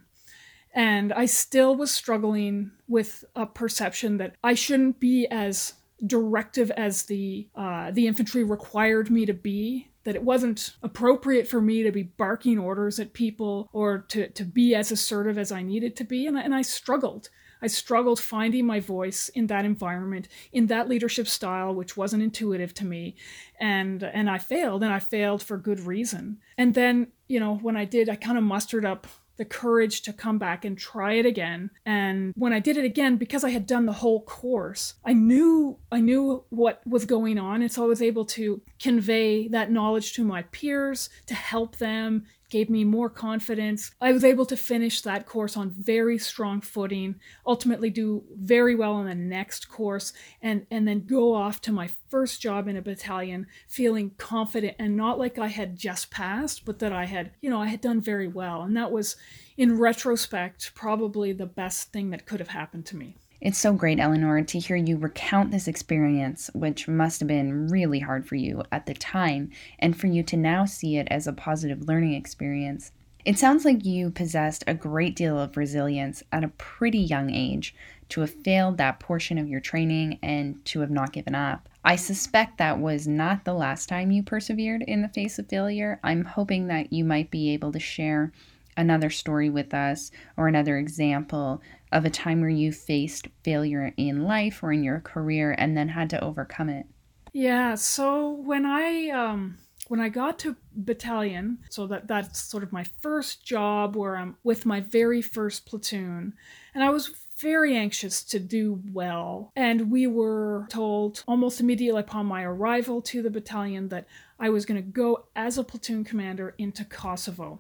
And 0.74 1.14
I 1.14 1.28
still 1.28 1.76
was 1.76 1.92
struggling 1.92 2.72
with 2.88 3.24
a 3.36 3.46
perception 3.46 4.18
that 4.18 4.36
I 4.44 4.56
shouldn't 4.56 5.00
be 5.00 5.28
as 5.28 5.74
directive 6.06 6.72
as 6.72 7.04
the 7.04 7.48
uh, 7.56 7.92
the 7.92 8.08
infantry 8.08 8.44
required 8.44 9.10
me 9.10 9.26
to 9.28 9.34
be 9.34 9.92
that 10.06 10.16
it 10.16 10.24
wasn't 10.24 10.76
appropriate 10.82 11.48
for 11.48 11.60
me 11.60 11.84
to 11.84 11.92
be 11.92 12.04
barking 12.04 12.58
orders 12.58 13.00
at 13.00 13.14
people 13.14 13.70
or 13.74 14.00
to, 14.10 14.30
to 14.30 14.46
be 14.46 14.74
as 14.74 14.92
assertive 14.92 15.38
as 15.38 15.52
I 15.52 15.62
needed 15.62 15.96
to 15.98 16.04
be. 16.04 16.26
And 16.26 16.38
I, 16.38 16.42
and 16.42 16.56
I 16.56 16.62
struggled. 16.62 17.30
I 17.62 17.68
struggled 17.68 18.20
finding 18.20 18.66
my 18.66 18.80
voice 18.80 19.30
in 19.30 19.48
that 19.48 19.66
environment, 19.66 20.28
in 20.52 20.68
that 20.68 20.88
leadership 20.88 21.28
style, 21.28 21.74
which 21.74 21.98
wasn't 21.98 22.22
intuitive 22.22 22.74
to 22.76 22.86
me. 22.86 23.16
And, 23.60 24.04
and 24.04 24.30
I 24.30 24.38
failed, 24.38 24.84
and 24.84 24.94
I 24.94 25.00
failed 25.00 25.42
for 25.42 25.58
good 25.58 25.80
reason. 25.80 26.38
And 26.58 26.76
then, 26.76 27.08
you 27.28 27.40
know, 27.40 27.56
when 27.56 27.76
I 27.76 27.86
did, 27.86 28.08
I 28.08 28.16
kind 28.16 28.38
of 28.38 28.44
mustered 28.44 28.86
up 28.86 29.08
the 29.38 29.46
courage 29.46 30.02
to 30.04 30.14
come 30.14 30.38
back 30.38 30.66
and 30.66 30.78
try 30.78 31.14
it 31.14 31.26
again. 31.26 31.70
And 31.86 32.34
when 32.36 32.54
I 32.54 32.60
did 32.60 32.78
it 32.78 32.86
again, 32.86 33.18
because 33.18 33.44
I 33.44 33.50
had 33.50 33.66
done 33.66 33.86
the 33.86 33.94
whole 33.94 34.22
course, 34.22 34.96
I 35.04 35.14
knew 35.14 35.78
I 35.92 36.02
knew 36.02 36.44
what 36.50 36.82
was 36.86 37.06
going 37.06 37.38
on. 37.38 37.62
And 37.62 37.72
so 37.72 37.84
I 37.84 37.88
was 37.88 38.02
able 38.02 38.26
to 38.26 38.62
convey 38.80 39.48
that 39.50 39.72
knowledge 39.72 40.14
to 40.14 40.24
my 40.24 40.44
peers 40.44 41.10
to 41.28 41.34
help 41.34 41.78
them 41.78 42.26
gave 42.50 42.70
me 42.70 42.84
more 42.84 43.10
confidence. 43.10 43.92
I 44.00 44.12
was 44.12 44.24
able 44.24 44.46
to 44.48 44.58
finish 44.58 45.02
that 45.02 45.26
course 45.26 45.58
on 45.58 45.70
very 45.72 46.18
strong 46.18 46.62
footing, 46.62 47.16
ultimately 47.46 47.90
do 47.90 48.24
very 48.36 48.76
well 48.76 48.94
on 48.94 49.06
the 49.06 49.16
next 49.16 49.70
course, 49.70 50.14
and, 50.42 50.66
and 50.70 50.88
then 50.88 51.06
go 51.06 51.34
off 51.34 51.62
to 51.62 51.72
my 51.72 51.90
first 52.10 52.42
job 52.42 52.68
in 52.68 52.78
a 52.78 52.82
battalion 52.82 53.48
feeling 53.68 54.12
confident 54.18 54.76
and 54.80 54.96
not 54.96 55.20
like 55.20 55.38
I 55.38 55.48
had 55.48 55.78
just 55.78 56.12
passed, 56.12 56.66
but 56.66 56.80
that 56.80 56.94
I 56.94 57.06
had, 57.06 57.32
you 57.42 57.50
know, 57.50 57.62
I 57.62 57.68
had 57.68 57.82
done 57.82 58.02
very 58.02 58.28
well. 58.28 58.62
And 58.62 58.76
that 58.78 58.92
was, 58.92 59.16
in 59.58 59.78
retrospect, 59.78 60.74
probably 60.76 61.34
the 61.34 61.46
best 61.46 61.92
thing 61.92 62.10
that 62.12 62.26
could 62.26 62.40
have 62.40 62.50
happened 62.50 62.86
to 62.88 62.96
me. 62.96 63.18
It's 63.42 63.60
so 63.60 63.74
great, 63.74 64.00
Eleanor, 64.00 64.42
to 64.42 64.60
hear 64.60 64.76
you 64.76 64.98
recount 64.98 65.52
this 65.52 65.68
experience, 65.68 66.50
which 66.54 66.88
must 66.88 67.20
have 67.20 67.28
been 67.28 67.68
really 67.68 68.00
hard 68.00 68.26
for 68.26 68.36
you 68.36 68.64
at 68.72 68.86
the 68.86 68.94
time, 68.94 69.52
and 69.78 69.96
for 69.96 70.08
you 70.08 70.24
to 70.24 70.38
now 70.38 70.66
see 70.66 70.98
it 70.98 71.08
as 71.12 71.28
a 71.28 71.34
positive 71.34 71.88
learning 71.88 72.14
experience. 72.14 72.92
It 73.26 73.40
sounds 73.40 73.66
like 73.66 73.84
you 73.84 74.12
possessed 74.12 74.64
a 74.68 74.74
great 74.74 75.16
deal 75.16 75.40
of 75.40 75.58
resilience 75.58 76.24
at 76.32 76.44
a 76.44 76.50
pretty 76.50 77.00
young 77.00 77.32
age 77.32 77.76
to 78.10 78.22
have 78.22 78.30
failed 78.30 78.78
that 78.78 79.00
portion 79.00 79.38
of 79.38 79.50
your 79.50 79.60
training 79.60 80.20
and 80.22 80.64
to 80.66 80.80
have 80.82 80.92
not 80.92 81.12
given 81.12 81.34
up. 81.34 81.68
I 81.84 81.96
suspect 81.96 82.58
that 82.58 82.80
was 82.80 83.08
not 83.08 83.44
the 83.44 83.54
last 83.54 83.90
time 83.90 84.12
you 84.12 84.24
persevered 84.24 84.84
in 84.84 85.02
the 85.02 85.10
face 85.10 85.40
of 85.40 85.48
failure. 85.48 86.00
I'm 86.04 86.26
hoping 86.26 86.68
that 86.68 86.94
you 86.94 87.04
might 87.04 87.32
be 87.32 87.52
able 87.52 87.72
to 87.72 87.80
share 87.80 88.32
another 88.78 89.10
story 89.10 89.50
with 89.50 89.74
us 89.74 90.12
or 90.38 90.48
another 90.48 90.78
example 90.78 91.62
of 91.96 92.06
a 92.06 92.10
time 92.10 92.42
where 92.42 92.50
you 92.50 92.72
faced 92.72 93.28
failure 93.44 93.94
in 93.98 94.24
life 94.24 94.62
or 94.62 94.74
in 94.74 94.84
your 94.84 95.00
career 95.00 95.56
and 95.58 95.78
then 95.78 95.88
had 95.90 96.10
to 96.12 96.24
overcome 96.24 96.70
it? 96.70 96.86
Yeah, 97.34 97.76
so 97.76 98.30
when 98.30 98.66
I 98.66 99.10
um 99.10 99.58
when 99.88 100.00
I 100.00 100.10
got 100.10 100.40
to 100.40 100.56
battalion, 100.76 101.60
so 101.70 101.88
that 101.88 102.08
that's 102.08 102.40
sort 102.40 102.64
of 102.64 102.74
my 102.74 102.84
first 103.02 103.46
job 103.46 103.96
where 103.96 104.18
I'm 104.18 104.36
with 104.44 104.66
my 104.66 104.82
very 104.82 105.22
first 105.22 105.66
platoon, 105.66 106.34
and 106.74 106.84
I 106.84 106.90
was 106.90 107.12
very 107.38 107.76
anxious 107.76 108.24
to 108.24 108.40
do 108.40 108.82
well. 108.92 109.52
And 109.56 109.92
we 109.92 110.08
were 110.08 110.68
told 110.70 111.24
almost 111.28 111.60
immediately 111.60 112.02
upon 112.02 112.26
my 112.26 112.44
arrival 112.44 113.02
to 113.04 113.22
the 113.22 113.30
battalion 113.30 113.90
that 113.90 114.08
I 114.40 114.50
was 114.50 114.66
going 114.66 114.82
to 114.82 114.90
go 114.90 115.26
as 115.36 115.58
a 115.58 115.64
platoon 115.64 116.04
commander 116.04 116.56
into 116.58 116.86
Kosovo. 116.86 117.60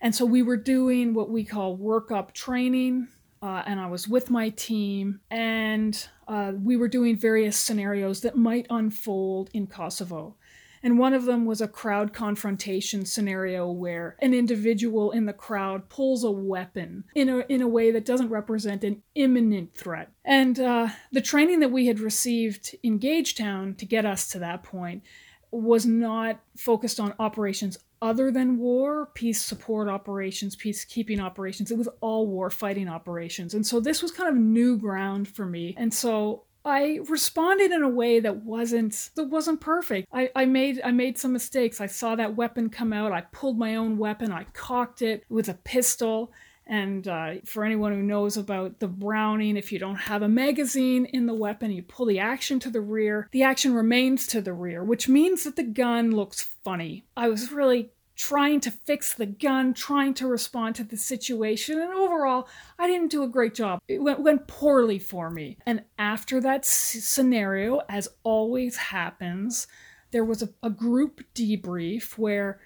And 0.00 0.14
so 0.14 0.24
we 0.24 0.42
were 0.42 0.56
doing 0.56 1.14
what 1.14 1.30
we 1.30 1.44
call 1.44 1.76
workup 1.76 2.32
training, 2.32 3.08
uh, 3.42 3.62
and 3.66 3.80
I 3.80 3.86
was 3.88 4.06
with 4.06 4.30
my 4.30 4.50
team, 4.50 5.20
and 5.30 6.08
uh, 6.28 6.52
we 6.62 6.76
were 6.76 6.88
doing 6.88 7.16
various 7.16 7.56
scenarios 7.56 8.20
that 8.20 8.36
might 8.36 8.66
unfold 8.70 9.50
in 9.52 9.66
Kosovo. 9.66 10.36
And 10.84 10.98
one 10.98 11.14
of 11.14 11.26
them 11.26 11.44
was 11.44 11.60
a 11.60 11.68
crowd 11.68 12.12
confrontation 12.12 13.04
scenario 13.04 13.70
where 13.70 14.16
an 14.20 14.34
individual 14.34 15.12
in 15.12 15.26
the 15.26 15.32
crowd 15.32 15.88
pulls 15.88 16.24
a 16.24 16.30
weapon 16.30 17.04
in 17.14 17.28
a, 17.28 17.38
in 17.48 17.62
a 17.62 17.68
way 17.68 17.92
that 17.92 18.04
doesn't 18.04 18.30
represent 18.30 18.82
an 18.82 19.02
imminent 19.14 19.74
threat. 19.74 20.10
And 20.24 20.58
uh, 20.58 20.88
the 21.12 21.20
training 21.20 21.60
that 21.60 21.70
we 21.70 21.86
had 21.86 22.00
received 22.00 22.74
in 22.82 22.98
Gagetown 22.98 23.76
to 23.78 23.86
get 23.86 24.04
us 24.04 24.28
to 24.30 24.40
that 24.40 24.64
point 24.64 25.04
was 25.52 25.86
not 25.86 26.40
focused 26.56 26.98
on 26.98 27.14
operations 27.18 27.78
other 28.02 28.32
than 28.32 28.58
war, 28.58 29.08
peace 29.14 29.40
support 29.40 29.88
operations, 29.88 30.56
peacekeeping 30.56 31.20
operations. 31.20 31.70
It 31.70 31.78
was 31.78 31.88
all 32.00 32.26
war 32.26 32.50
fighting 32.50 32.88
operations. 32.88 33.54
And 33.54 33.64
so 33.64 33.80
this 33.80 34.02
was 34.02 34.10
kind 34.10 34.28
of 34.28 34.34
new 34.34 34.76
ground 34.76 35.28
for 35.28 35.46
me. 35.46 35.74
And 35.78 35.94
so 35.94 36.42
I 36.64 37.00
responded 37.08 37.70
in 37.70 37.82
a 37.82 37.88
way 37.88 38.20
that 38.20 38.44
wasn't 38.44 39.10
that 39.14 39.24
wasn't 39.24 39.60
perfect. 39.60 40.08
I, 40.12 40.30
I 40.34 40.44
made 40.44 40.80
I 40.84 40.90
made 40.90 41.16
some 41.16 41.32
mistakes. 41.32 41.80
I 41.80 41.86
saw 41.86 42.16
that 42.16 42.36
weapon 42.36 42.68
come 42.68 42.92
out. 42.92 43.12
I 43.12 43.22
pulled 43.32 43.58
my 43.58 43.76
own 43.76 43.96
weapon. 43.96 44.32
I 44.32 44.44
cocked 44.52 45.00
it 45.00 45.24
with 45.30 45.48
a 45.48 45.54
pistol 45.54 46.32
and 46.66 47.08
uh, 47.08 47.34
for 47.44 47.64
anyone 47.64 47.92
who 47.92 48.02
knows 48.02 48.36
about 48.36 48.78
the 48.78 48.86
Browning, 48.86 49.56
if 49.56 49.72
you 49.72 49.78
don't 49.78 49.96
have 49.96 50.22
a 50.22 50.28
magazine 50.28 51.06
in 51.06 51.26
the 51.26 51.34
weapon, 51.34 51.72
you 51.72 51.82
pull 51.82 52.06
the 52.06 52.20
action 52.20 52.60
to 52.60 52.70
the 52.70 52.80
rear, 52.80 53.28
the 53.32 53.42
action 53.42 53.74
remains 53.74 54.26
to 54.28 54.40
the 54.40 54.52
rear, 54.52 54.84
which 54.84 55.08
means 55.08 55.44
that 55.44 55.56
the 55.56 55.64
gun 55.64 56.12
looks 56.12 56.51
funny. 56.64 57.04
I 57.16 57.28
was 57.28 57.52
really 57.52 57.90
trying 58.14 58.60
to 58.60 58.70
fix 58.70 59.14
the 59.14 59.26
gun, 59.26 59.74
trying 59.74 60.14
to 60.14 60.26
respond 60.26 60.74
to 60.76 60.84
the 60.84 60.96
situation, 60.96 61.80
and 61.80 61.92
overall, 61.92 62.48
I 62.78 62.86
didn't 62.86 63.10
do 63.10 63.22
a 63.22 63.28
great 63.28 63.54
job. 63.54 63.80
It 63.88 64.02
went, 64.02 64.20
went 64.20 64.46
poorly 64.46 64.98
for 64.98 65.30
me. 65.30 65.58
And 65.66 65.82
after 65.98 66.40
that 66.42 66.64
scenario, 66.64 67.80
as 67.88 68.08
always 68.22 68.76
happens, 68.76 69.66
there 70.10 70.24
was 70.24 70.42
a, 70.42 70.50
a 70.62 70.70
group 70.70 71.22
debrief 71.34 72.18
where 72.18 72.60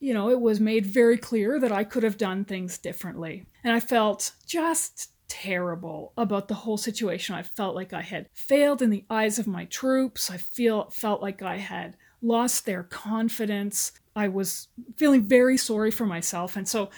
you 0.00 0.14
know, 0.14 0.30
it 0.30 0.40
was 0.40 0.60
made 0.60 0.86
very 0.86 1.18
clear 1.18 1.58
that 1.58 1.72
I 1.72 1.84
could 1.84 2.02
have 2.02 2.16
done 2.16 2.44
things 2.44 2.78
differently. 2.78 3.46
And 3.64 3.72
I 3.72 3.80
felt 3.80 4.32
just 4.46 5.10
terrible 5.28 6.12
about 6.16 6.48
the 6.48 6.54
whole 6.54 6.76
situation. 6.76 7.34
I 7.34 7.42
felt 7.42 7.74
like 7.74 7.92
I 7.92 8.02
had 8.02 8.28
failed 8.32 8.80
in 8.80 8.90
the 8.90 9.04
eyes 9.10 9.38
of 9.38 9.46
my 9.46 9.64
troops. 9.66 10.30
I 10.30 10.36
feel 10.36 10.90
felt 10.90 11.20
like 11.20 11.42
I 11.42 11.56
had 11.56 11.96
lost 12.22 12.66
their 12.66 12.82
confidence. 12.82 13.92
I 14.16 14.28
was 14.28 14.68
feeling 14.96 15.24
very 15.24 15.56
sorry 15.56 15.90
for 15.90 16.06
myself. 16.06 16.56
And 16.56 16.68
so 16.68 16.90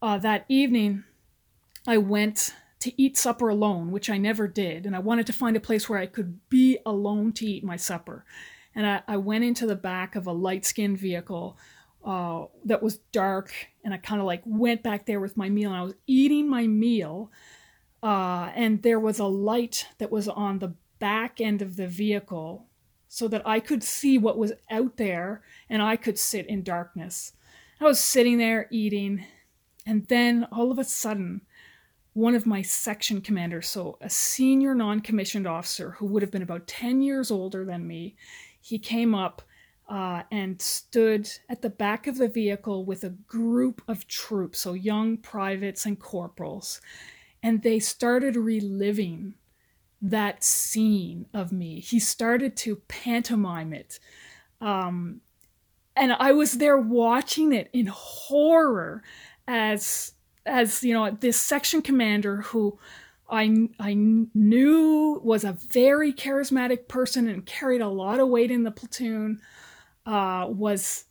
uh, 0.00 0.18
that 0.18 0.44
evening, 0.48 1.04
I 1.86 1.98
went 1.98 2.54
to 2.80 3.00
eat 3.00 3.16
supper 3.16 3.48
alone, 3.48 3.90
which 3.90 4.10
I 4.10 4.18
never 4.18 4.48
did. 4.48 4.86
And 4.86 4.94
I 4.94 5.00
wanted 5.00 5.26
to 5.28 5.32
find 5.32 5.56
a 5.56 5.60
place 5.60 5.88
where 5.88 5.98
I 5.98 6.06
could 6.06 6.48
be 6.48 6.78
alone 6.84 7.32
to 7.34 7.46
eat 7.46 7.64
my 7.64 7.76
supper. 7.76 8.24
And 8.74 8.86
I, 8.86 9.02
I 9.06 9.16
went 9.18 9.44
into 9.44 9.66
the 9.66 9.76
back 9.76 10.16
of 10.16 10.26
a 10.26 10.32
light 10.32 10.64
skinned 10.64 10.98
vehicle 10.98 11.56
uh, 12.04 12.46
that 12.64 12.82
was 12.82 12.98
dark, 13.12 13.52
and 13.84 13.94
I 13.94 13.96
kind 13.96 14.20
of 14.20 14.26
like 14.26 14.42
went 14.44 14.82
back 14.82 15.06
there 15.06 15.20
with 15.20 15.36
my 15.36 15.48
meal, 15.48 15.70
and 15.70 15.78
I 15.78 15.84
was 15.84 15.94
eating 16.06 16.48
my 16.48 16.66
meal, 16.66 17.30
uh, 18.02 18.50
and 18.54 18.82
there 18.82 18.98
was 18.98 19.18
a 19.18 19.26
light 19.26 19.86
that 19.98 20.10
was 20.10 20.26
on 20.28 20.58
the 20.58 20.74
back 20.98 21.40
end 21.40 21.62
of 21.62 21.76
the 21.76 21.86
vehicle, 21.86 22.66
so 23.12 23.28
that 23.28 23.46
I 23.46 23.60
could 23.60 23.82
see 23.82 24.16
what 24.16 24.38
was 24.38 24.54
out 24.70 24.96
there, 24.96 25.42
and 25.68 25.82
I 25.82 25.96
could 25.96 26.18
sit 26.18 26.46
in 26.46 26.62
darkness. 26.62 27.34
I 27.78 27.84
was 27.84 28.00
sitting 28.00 28.38
there 28.38 28.68
eating, 28.70 29.26
and 29.84 30.06
then 30.06 30.46
all 30.50 30.72
of 30.72 30.78
a 30.78 30.84
sudden, 30.84 31.42
one 32.14 32.34
of 32.34 32.46
my 32.46 32.62
section 32.62 33.20
commanders, 33.20 33.68
so 33.68 33.98
a 34.00 34.08
senior 34.08 34.74
non 34.74 35.00
commissioned 35.00 35.46
officer 35.46 35.90
who 35.90 36.06
would 36.06 36.22
have 36.22 36.30
been 36.30 36.40
about 36.40 36.66
10 36.66 37.02
years 37.02 37.30
older 37.30 37.66
than 37.66 37.86
me, 37.86 38.16
he 38.62 38.78
came 38.78 39.14
up 39.14 39.42
uh, 39.90 40.22
and 40.30 40.62
stood 40.62 41.28
at 41.50 41.60
the 41.60 41.68
back 41.68 42.06
of 42.06 42.16
the 42.16 42.28
vehicle 42.28 42.86
with 42.86 43.04
a 43.04 43.10
group 43.10 43.82
of 43.88 44.08
troops, 44.08 44.60
so 44.60 44.72
young 44.72 45.18
privates 45.18 45.84
and 45.84 46.00
corporals. 46.00 46.80
And 47.42 47.62
they 47.62 47.78
started 47.78 48.36
reliving 48.36 49.34
that 50.02 50.42
scene 50.42 51.26
of 51.32 51.52
me. 51.52 51.80
He 51.80 51.98
started 51.98 52.56
to 52.58 52.76
pantomime 52.88 53.72
it. 53.72 54.00
Um, 54.60 55.20
and 55.96 56.12
I 56.12 56.32
was 56.32 56.54
there 56.54 56.78
watching 56.78 57.52
it 57.52 57.70
in 57.72 57.86
horror 57.86 59.02
as 59.46 60.12
as 60.44 60.82
you 60.82 60.92
know 60.92 61.10
this 61.10 61.40
section 61.40 61.82
commander 61.82 62.42
who 62.42 62.78
I, 63.30 63.68
I 63.80 63.94
knew 63.94 65.20
was 65.24 65.42
a 65.44 65.56
very 65.70 66.12
charismatic 66.12 66.86
person 66.86 67.28
and 67.28 67.46
carried 67.46 67.80
a 67.80 67.88
lot 67.88 68.20
of 68.20 68.28
weight 68.28 68.50
in 68.50 68.62
the 68.62 68.70
platoon 68.70 69.40
uh, 70.04 70.46
was 70.50 71.04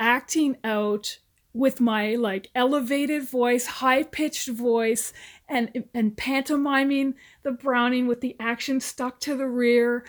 acting 0.00 0.56
out 0.64 1.18
with 1.52 1.80
my 1.80 2.16
like 2.16 2.50
elevated 2.54 3.28
voice, 3.28 3.66
high 3.66 4.02
pitched 4.02 4.48
voice, 4.48 5.12
and 5.48 5.84
and 5.94 6.16
pantomiming 6.16 7.14
the 7.42 7.52
Browning 7.52 8.06
with 8.06 8.20
the 8.20 8.36
action 8.38 8.80
stuck 8.80 9.20
to 9.20 9.36
the 9.36 9.48
rear. 9.48 10.04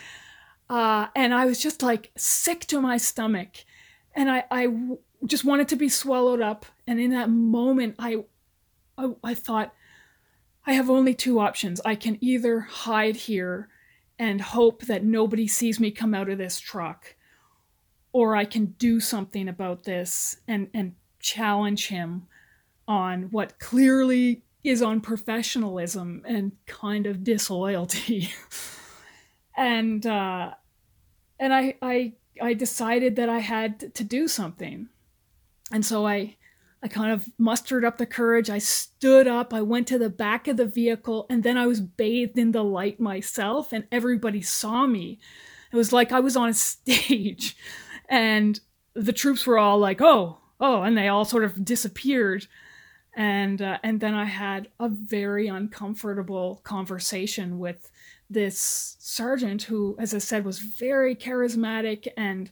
Uh, 0.69 1.07
and 1.15 1.33
I 1.33 1.45
was 1.45 1.59
just 1.59 1.81
like 1.81 2.11
sick 2.15 2.61
to 2.67 2.79
my 2.79 2.97
stomach, 2.97 3.65
and 4.13 4.29
I, 4.29 4.43
I 4.51 4.67
just 5.25 5.43
wanted 5.43 5.67
to 5.69 5.75
be 5.75 5.89
swallowed 5.89 6.41
up. 6.41 6.65
And 6.85 6.99
in 6.99 7.11
that 7.11 7.29
moment, 7.29 7.95
I, 7.97 8.23
I, 8.97 9.09
I 9.23 9.33
thought, 9.33 9.73
I 10.67 10.73
have 10.73 10.89
only 10.89 11.15
two 11.15 11.39
options. 11.39 11.81
I 11.83 11.95
can 11.95 12.17
either 12.21 12.59
hide 12.59 13.15
here 13.15 13.69
and 14.19 14.41
hope 14.41 14.83
that 14.83 15.03
nobody 15.03 15.47
sees 15.47 15.79
me 15.79 15.89
come 15.89 16.13
out 16.13 16.29
of 16.29 16.37
this 16.37 16.59
truck, 16.59 17.15
or 18.11 18.35
I 18.35 18.45
can 18.45 18.75
do 18.77 18.99
something 18.99 19.47
about 19.47 19.85
this 19.85 20.37
and 20.47 20.69
and 20.73 20.95
challenge 21.19 21.87
him 21.87 22.27
on 22.87 23.23
what 23.31 23.59
clearly 23.59 24.43
is 24.63 24.81
on 24.81 25.01
professionalism 25.01 26.21
and 26.25 26.51
kind 26.65 27.05
of 27.05 27.23
disloyalty. 27.23 28.29
and 29.57 30.05
uh, 30.05 30.51
and 31.39 31.53
I 31.53 31.75
I 31.81 32.13
I 32.41 32.53
decided 32.53 33.15
that 33.17 33.29
I 33.29 33.39
had 33.39 33.93
to 33.95 34.03
do 34.03 34.27
something. 34.27 34.89
And 35.71 35.85
so 35.85 36.05
I 36.05 36.37
I 36.81 36.87
kind 36.87 37.11
of 37.11 37.27
mustered 37.37 37.83
up 37.83 37.97
the 37.97 38.05
courage. 38.05 38.49
I 38.49 38.59
stood 38.59 39.27
up, 39.27 39.53
I 39.53 39.61
went 39.61 39.87
to 39.87 39.99
the 39.99 40.09
back 40.09 40.47
of 40.47 40.57
the 40.57 40.65
vehicle, 40.65 41.25
and 41.29 41.43
then 41.43 41.57
I 41.57 41.67
was 41.67 41.81
bathed 41.81 42.37
in 42.37 42.51
the 42.53 42.63
light 42.63 42.99
myself, 42.99 43.73
and 43.73 43.85
everybody 43.91 44.41
saw 44.41 44.87
me. 44.87 45.19
It 45.71 45.75
was 45.75 45.91
like 45.91 46.11
I 46.11 46.21
was 46.21 46.37
on 46.37 46.49
a 46.49 46.53
stage, 46.53 47.57
and 48.09 48.59
the 48.93 49.13
troops 49.13 49.45
were 49.45 49.57
all 49.57 49.77
like, 49.77 50.01
oh, 50.01 50.39
oh, 50.59 50.81
and 50.83 50.97
they 50.97 51.09
all 51.09 51.25
sort 51.25 51.43
of 51.43 51.65
disappeared. 51.65 52.47
And, 53.19 53.61
uh, 53.61 53.77
and 53.83 53.99
then 53.99 54.15
I 54.15 54.25
had 54.25 54.69
a 54.79 54.89
very 54.89 55.47
uncomfortable 55.47 56.61
conversation 56.63 57.59
with 57.59 57.91
this 58.29 58.95
sergeant 58.99 59.63
who, 59.63 59.95
as 59.99 60.15
I 60.15 60.19
said, 60.19 60.45
was 60.45 60.59
very 60.59 61.15
charismatic 61.15 62.07
and 62.15 62.49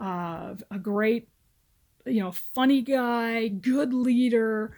uh, 0.00 0.54
a 0.70 0.78
great 0.78 1.28
you 2.06 2.20
know, 2.20 2.32
funny 2.32 2.82
guy, 2.82 3.48
good 3.48 3.92
leader. 3.92 4.76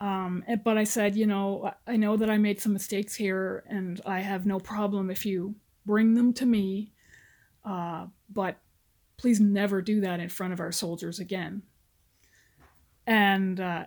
Um, 0.00 0.44
but 0.64 0.78
I 0.78 0.84
said, 0.84 1.16
you 1.16 1.26
know, 1.26 1.72
I 1.86 1.96
know 1.96 2.16
that 2.16 2.30
I 2.30 2.38
made 2.38 2.60
some 2.60 2.72
mistakes 2.72 3.14
here, 3.14 3.64
and 3.68 4.00
I 4.06 4.20
have 4.20 4.46
no 4.46 4.60
problem 4.60 5.10
if 5.10 5.26
you 5.26 5.54
bring 5.86 6.14
them 6.14 6.32
to 6.34 6.46
me. 6.46 6.92
Uh, 7.64 8.06
but 8.32 8.58
please 9.16 9.40
never 9.40 9.82
do 9.82 10.00
that 10.02 10.20
in 10.20 10.28
front 10.28 10.52
of 10.52 10.60
our 10.60 10.70
soldiers 10.70 11.18
again. 11.18 11.62
And 13.06 13.58
uh, 13.58 13.86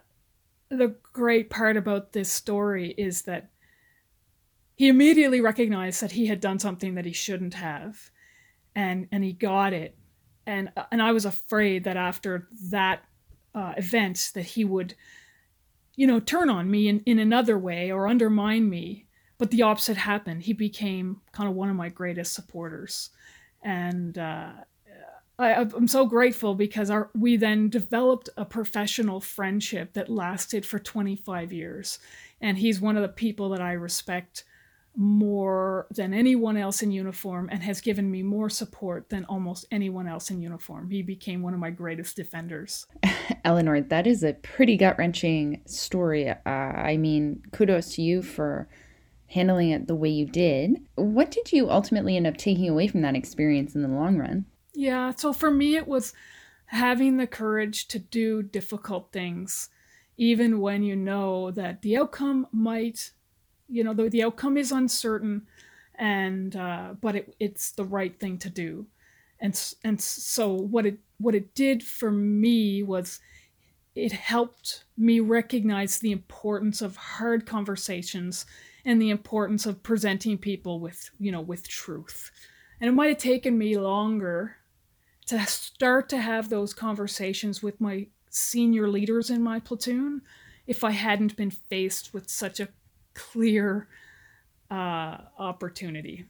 the 0.71 0.95
great 1.13 1.49
part 1.49 1.77
about 1.77 2.13
this 2.13 2.31
story 2.31 2.95
is 2.97 3.23
that 3.23 3.51
he 4.75 4.87
immediately 4.87 5.41
recognized 5.41 6.01
that 6.01 6.13
he 6.13 6.25
had 6.25 6.39
done 6.39 6.57
something 6.57 6.95
that 6.95 7.05
he 7.05 7.13
shouldn't 7.13 7.53
have, 7.53 8.09
and 8.73 9.07
and 9.11 9.23
he 9.23 9.33
got 9.33 9.73
it 9.73 9.95
and 10.45 10.71
and 10.91 11.01
I 11.01 11.11
was 11.11 11.25
afraid 11.25 11.83
that 11.83 11.97
after 11.97 12.47
that 12.69 13.03
uh, 13.53 13.73
event 13.77 14.31
that 14.33 14.43
he 14.43 14.65
would, 14.65 14.95
you 15.95 16.07
know, 16.07 16.19
turn 16.19 16.49
on 16.49 16.69
me 16.71 16.87
in, 16.87 17.01
in 17.05 17.19
another 17.19 17.57
way 17.57 17.91
or 17.91 18.07
undermine 18.07 18.69
me. 18.69 19.07
But 19.37 19.51
the 19.51 19.63
opposite 19.63 19.97
happened. 19.97 20.43
He 20.43 20.53
became 20.53 21.21
kind 21.31 21.49
of 21.49 21.55
one 21.55 21.69
of 21.69 21.75
my 21.75 21.89
greatest 21.89 22.33
supporters, 22.33 23.09
and 23.61 24.17
uh, 24.17 24.51
I, 25.41 25.53
I'm 25.61 25.87
so 25.87 26.05
grateful 26.05 26.53
because 26.53 26.89
our 26.89 27.09
we 27.15 27.35
then 27.35 27.69
developed 27.69 28.29
a 28.37 28.45
professional 28.45 29.19
friendship 29.19 29.93
that 29.93 30.09
lasted 30.09 30.65
for 30.65 30.77
25 30.77 31.51
years, 31.51 31.99
and 32.39 32.57
he's 32.57 32.79
one 32.79 32.95
of 32.95 33.01
the 33.01 33.09
people 33.09 33.49
that 33.49 33.61
I 33.61 33.73
respect 33.73 34.43
more 34.95 35.87
than 35.89 36.13
anyone 36.13 36.57
else 36.57 36.81
in 36.81 36.91
uniform 36.91 37.49
and 37.51 37.63
has 37.63 37.79
given 37.79 38.11
me 38.11 38.21
more 38.21 38.49
support 38.49 39.09
than 39.09 39.23
almost 39.25 39.65
anyone 39.71 40.07
else 40.07 40.29
in 40.29 40.41
uniform. 40.41 40.89
He 40.89 41.01
became 41.01 41.41
one 41.41 41.53
of 41.53 41.59
my 41.59 41.69
greatest 41.69 42.17
defenders. 42.17 42.85
Eleanor, 43.45 43.81
that 43.81 44.05
is 44.05 44.23
a 44.23 44.33
pretty 44.33 44.77
gut 44.77 44.97
wrenching 44.97 45.61
story. 45.65 46.29
Uh, 46.29 46.35
I 46.45 46.97
mean, 46.97 47.41
kudos 47.53 47.95
to 47.95 48.01
you 48.01 48.21
for 48.21 48.67
handling 49.27 49.69
it 49.69 49.87
the 49.87 49.95
way 49.95 50.09
you 50.09 50.25
did. 50.25 50.85
What 50.95 51.31
did 51.31 51.53
you 51.53 51.69
ultimately 51.69 52.17
end 52.17 52.27
up 52.27 52.35
taking 52.35 52.67
away 52.67 52.87
from 52.87 53.01
that 53.01 53.15
experience 53.15 53.75
in 53.75 53.81
the 53.81 53.87
long 53.87 54.17
run? 54.17 54.45
Yeah, 54.73 55.11
so 55.15 55.33
for 55.33 55.51
me, 55.51 55.75
it 55.75 55.87
was 55.87 56.13
having 56.65 57.17
the 57.17 57.27
courage 57.27 57.87
to 57.89 57.99
do 57.99 58.41
difficult 58.41 59.11
things, 59.11 59.69
even 60.17 60.61
when 60.61 60.83
you 60.83 60.95
know 60.95 61.51
that 61.51 61.81
the 61.81 61.97
outcome 61.97 62.47
might 62.51 63.11
you 63.71 63.83
know 63.83 63.93
the, 63.93 64.09
the 64.09 64.23
outcome 64.23 64.57
is 64.57 64.71
uncertain 64.71 65.47
and 65.95 66.55
uh, 66.55 66.93
but 66.99 67.15
it, 67.15 67.35
it's 67.39 67.71
the 67.71 67.85
right 67.85 68.19
thing 68.19 68.37
to 68.39 68.49
do. 68.49 68.85
And 69.39 69.59
and 69.83 69.99
so 69.99 70.53
what 70.53 70.85
it 70.85 70.99
what 71.17 71.35
it 71.35 71.55
did 71.55 71.83
for 71.83 72.11
me 72.11 72.83
was 72.83 73.19
it 73.95 74.11
helped 74.11 74.85
me 74.97 75.19
recognize 75.19 75.97
the 75.97 76.11
importance 76.11 76.81
of 76.81 76.95
hard 76.95 77.45
conversations 77.45 78.45
and 78.85 79.01
the 79.01 79.09
importance 79.09 79.65
of 79.65 79.83
presenting 79.83 80.37
people 80.37 80.79
with 80.79 81.09
you 81.19 81.31
know 81.31 81.41
with 81.41 81.67
truth. 81.67 82.31
And 82.79 82.89
it 82.89 82.93
might 82.93 83.09
have 83.09 83.17
taken 83.17 83.57
me 83.57 83.77
longer 83.77 84.57
to 85.31 85.45
start 85.47 86.09
to 86.09 86.17
have 86.17 86.49
those 86.49 86.73
conversations 86.73 87.63
with 87.63 87.79
my 87.79 88.05
senior 88.29 88.89
leaders 88.89 89.29
in 89.29 89.41
my 89.41 89.61
platoon 89.61 90.21
if 90.67 90.83
i 90.83 90.91
hadn't 90.91 91.37
been 91.37 91.49
faced 91.49 92.13
with 92.13 92.29
such 92.29 92.59
a 92.59 92.67
clear 93.13 93.87
uh, 94.69 95.17
opportunity. 95.37 96.25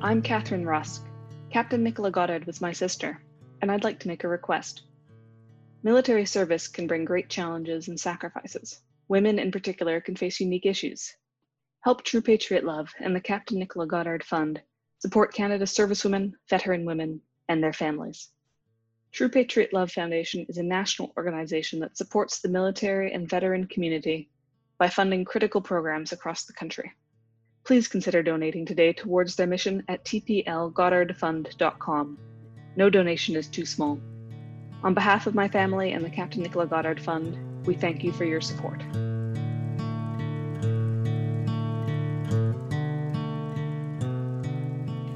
I'm 0.00 0.22
Catherine 0.22 0.64
Rusk. 0.64 1.04
Captain 1.50 1.84
Nichola 1.84 2.12
Goddard 2.12 2.44
was 2.44 2.60
my 2.60 2.72
sister, 2.72 3.20
and 3.60 3.70
I'd 3.72 3.84
like 3.84 3.98
to 4.00 4.08
make 4.08 4.22
a 4.22 4.28
request. 4.28 4.82
Military 5.82 6.26
service 6.26 6.68
can 6.68 6.86
bring 6.86 7.04
great 7.04 7.28
challenges 7.28 7.88
and 7.88 7.98
sacrifices. 7.98 8.80
Women, 9.08 9.40
in 9.40 9.50
particular, 9.50 10.00
can 10.00 10.14
face 10.14 10.38
unique 10.38 10.66
issues. 10.66 11.14
Help 11.82 12.02
True 12.04 12.22
Patriot 12.22 12.64
Love 12.64 12.94
and 13.00 13.14
the 13.14 13.20
Captain 13.20 13.60
Nichola 13.60 13.86
Goddard 13.88 14.22
Fund 14.22 14.62
support 15.00 15.34
Canada's 15.34 15.72
servicewomen, 15.72 16.34
veteran 16.48 16.84
women, 16.84 17.20
and 17.48 17.60
their 17.60 17.72
families. 17.72 18.28
True 19.10 19.28
Patriot 19.28 19.72
Love 19.72 19.90
Foundation 19.90 20.46
is 20.48 20.58
a 20.58 20.62
national 20.62 21.12
organization 21.16 21.80
that 21.80 21.96
supports 21.96 22.40
the 22.40 22.48
military 22.48 23.12
and 23.12 23.28
veteran 23.28 23.66
community 23.66 24.30
by 24.78 24.88
funding 24.88 25.24
critical 25.24 25.60
programs 25.60 26.12
across 26.12 26.44
the 26.44 26.52
country. 26.52 26.92
Please 27.64 27.88
consider 27.88 28.22
donating 28.22 28.64
today 28.64 28.92
towards 28.92 29.34
their 29.34 29.48
mission 29.48 29.82
at 29.88 30.04
tplgoddardfund.com. 30.04 32.18
No 32.76 32.90
donation 32.90 33.34
is 33.34 33.48
too 33.48 33.66
small. 33.66 33.98
On 34.84 34.94
behalf 34.94 35.26
of 35.26 35.34
my 35.34 35.48
family 35.48 35.94
and 35.94 36.04
the 36.04 36.10
Captain 36.10 36.44
Nichola 36.44 36.70
Goddard 36.70 37.02
Fund, 37.02 37.66
we 37.66 37.74
thank 37.74 38.04
you 38.04 38.12
for 38.12 38.24
your 38.24 38.40
support. 38.40 38.80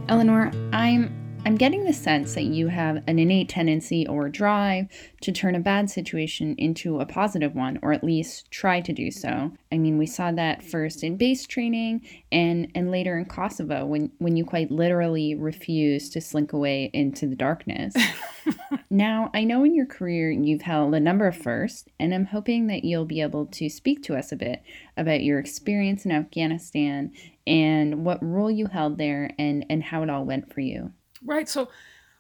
Eleanor, 0.09 0.53
I'm 0.73 1.26
I'm 1.47 1.55
getting 1.55 1.85
the 1.85 1.93
sense 1.93 2.35
that 2.35 2.47
you 2.47 2.67
have 2.67 3.05
an 3.07 3.21
innate 3.21 3.49
tendency 3.49 4.05
or 4.05 4.29
drive 4.29 4.89
to 5.21 5.31
turn 5.31 5.55
a 5.55 5.61
bad 5.61 5.89
situation 5.89 6.57
into 6.59 6.99
a 6.99 7.07
positive 7.07 7.55
one, 7.55 7.79
or 7.83 7.93
at 7.93 8.03
least 8.03 8.51
try 8.51 8.81
to 8.81 8.93
do 8.93 9.13
so. 9.13 9.53
I 9.71 9.79
mean, 9.79 9.97
we 9.97 10.07
saw 10.07 10.33
that 10.33 10.65
first 10.65 11.05
in 11.05 11.17
base 11.17 11.47
training 11.47 12.05
and, 12.33 12.73
and 12.75 12.91
later 12.91 13.17
in 13.17 13.27
Kosovo 13.27 13.87
when, 13.87 14.11
when 14.19 14.37
you 14.37 14.45
quite 14.45 14.73
literally 14.73 15.37
refused 15.37 16.13
to 16.15 16.21
slink 16.21 16.53
away 16.53 16.91
into 16.93 17.29
the 17.29 17.37
darkness. 17.37 17.95
now, 18.91 19.31
I 19.33 19.45
know 19.45 19.63
in 19.63 19.73
your 19.73 19.87
career 19.87 20.33
you've 20.33 20.63
held 20.63 20.97
a 20.97 21.01
number 21.01 21.29
of 21.29 21.37
firsts, 21.37 21.89
and 22.01 22.13
I'm 22.13 22.27
hoping 22.27 22.67
that 22.67 22.85
you'll 22.85 23.05
be 23.05 23.21
able 23.21 23.47
to 23.47 23.69
speak 23.69 24.03
to 24.03 24.17
us 24.17 24.33
a 24.33 24.37
bit 24.37 24.65
about 24.97 25.23
your 25.23 25.39
experience 25.39 26.05
in 26.05 26.11
Afghanistan 26.11 27.13
and 27.47 28.05
what 28.05 28.19
role 28.21 28.51
you 28.51 28.67
held 28.67 28.99
there 28.99 29.31
and, 29.39 29.65
and 29.71 29.85
how 29.85 30.03
it 30.03 30.11
all 30.11 30.25
went 30.25 30.53
for 30.53 30.61
you. 30.61 30.91
Right. 31.27 31.49
So 31.49 31.69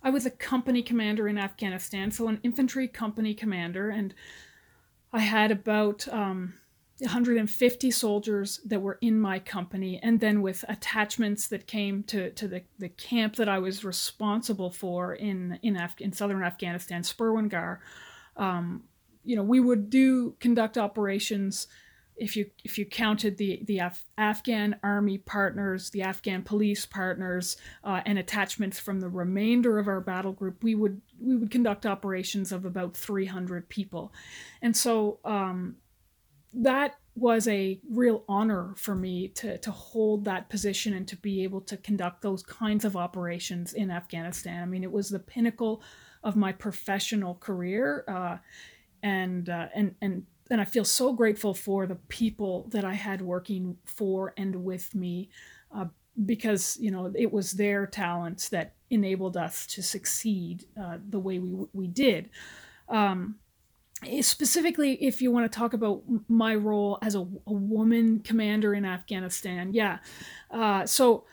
I 0.02 0.10
was 0.10 0.26
a 0.26 0.30
company 0.30 0.82
commander 0.82 1.28
in 1.28 1.38
Afghanistan, 1.38 2.10
so 2.10 2.28
an 2.28 2.40
infantry 2.42 2.88
company 2.88 3.34
commander, 3.34 3.88
and 3.88 4.14
I 5.12 5.20
had 5.20 5.50
about 5.50 6.06
um, 6.08 6.54
150 6.98 7.90
soldiers 7.90 8.60
that 8.66 8.82
were 8.82 8.98
in 9.00 9.18
my 9.18 9.38
company, 9.38 10.00
and 10.02 10.20
then 10.20 10.42
with 10.42 10.64
attachments 10.68 11.46
that 11.48 11.66
came 11.66 12.02
to, 12.04 12.30
to 12.32 12.48
the, 12.48 12.62
the 12.78 12.88
camp 12.88 13.36
that 13.36 13.48
I 13.48 13.58
was 13.58 13.84
responsible 13.84 14.70
for 14.70 15.14
in 15.14 15.58
in, 15.62 15.76
Af- 15.76 16.00
in 16.00 16.12
southern 16.12 16.42
Afghanistan, 16.42 17.02
Sperwan 17.02 17.48
Ghar. 17.48 17.80
Um, 18.36 18.84
you 19.24 19.36
know, 19.36 19.42
we 19.42 19.60
would 19.60 19.88
do 19.88 20.36
conduct 20.40 20.78
operations 20.78 21.68
if 22.16 22.36
you 22.36 22.50
if 22.64 22.78
you 22.78 22.86
counted 22.86 23.36
the 23.36 23.62
the 23.66 23.78
Af- 23.78 24.04
Afghan 24.16 24.76
army 24.82 25.18
partners, 25.18 25.90
the 25.90 26.02
Afghan 26.02 26.42
police 26.42 26.86
partners, 26.86 27.56
uh, 27.84 28.00
and 28.06 28.18
attachments 28.18 28.78
from 28.78 29.00
the 29.00 29.08
remainder 29.08 29.78
of 29.78 29.88
our 29.88 30.00
battle 30.00 30.32
group, 30.32 30.62
we 30.62 30.74
would 30.74 31.00
we 31.20 31.36
would 31.36 31.50
conduct 31.50 31.86
operations 31.86 32.52
of 32.52 32.64
about 32.64 32.96
300 32.96 33.68
people, 33.68 34.12
and 34.62 34.76
so 34.76 35.18
um, 35.24 35.76
that 36.52 36.96
was 37.14 37.48
a 37.48 37.80
real 37.90 38.24
honor 38.28 38.74
for 38.76 38.94
me 38.94 39.28
to 39.28 39.58
to 39.58 39.70
hold 39.70 40.24
that 40.24 40.48
position 40.48 40.94
and 40.94 41.08
to 41.08 41.16
be 41.16 41.42
able 41.42 41.60
to 41.62 41.76
conduct 41.76 42.22
those 42.22 42.42
kinds 42.42 42.84
of 42.84 42.96
operations 42.96 43.72
in 43.72 43.90
Afghanistan. 43.90 44.62
I 44.62 44.66
mean, 44.66 44.82
it 44.82 44.92
was 44.92 45.08
the 45.08 45.18
pinnacle 45.18 45.82
of 46.22 46.36
my 46.36 46.52
professional 46.52 47.34
career, 47.36 48.04
uh, 48.08 48.38
and 49.02 49.48
uh, 49.48 49.68
and 49.74 49.94
and 50.00 50.26
and 50.50 50.60
I 50.60 50.64
feel 50.64 50.84
so 50.84 51.12
grateful 51.12 51.54
for 51.54 51.86
the 51.86 51.96
people 51.96 52.66
that 52.70 52.84
I 52.84 52.94
had 52.94 53.20
working 53.22 53.76
for 53.84 54.32
and 54.36 54.64
with 54.64 54.94
me, 54.94 55.30
uh, 55.74 55.86
because 56.24 56.76
you 56.80 56.90
know 56.90 57.12
it 57.14 57.32
was 57.32 57.52
their 57.52 57.86
talents 57.86 58.48
that 58.50 58.74
enabled 58.90 59.36
us 59.36 59.66
to 59.66 59.82
succeed 59.82 60.66
uh, 60.80 60.98
the 61.08 61.18
way 61.18 61.38
we 61.38 61.66
we 61.72 61.86
did. 61.86 62.30
Um, 62.88 63.36
specifically, 64.20 64.94
if 65.04 65.20
you 65.20 65.32
want 65.32 65.50
to 65.50 65.58
talk 65.58 65.72
about 65.72 66.02
my 66.28 66.54
role 66.54 66.98
as 67.02 67.14
a, 67.14 67.20
a 67.20 67.52
woman 67.52 68.20
commander 68.20 68.74
in 68.74 68.84
Afghanistan, 68.84 69.72
yeah. 69.72 69.98
Uh, 70.50 70.86
so 70.86 71.24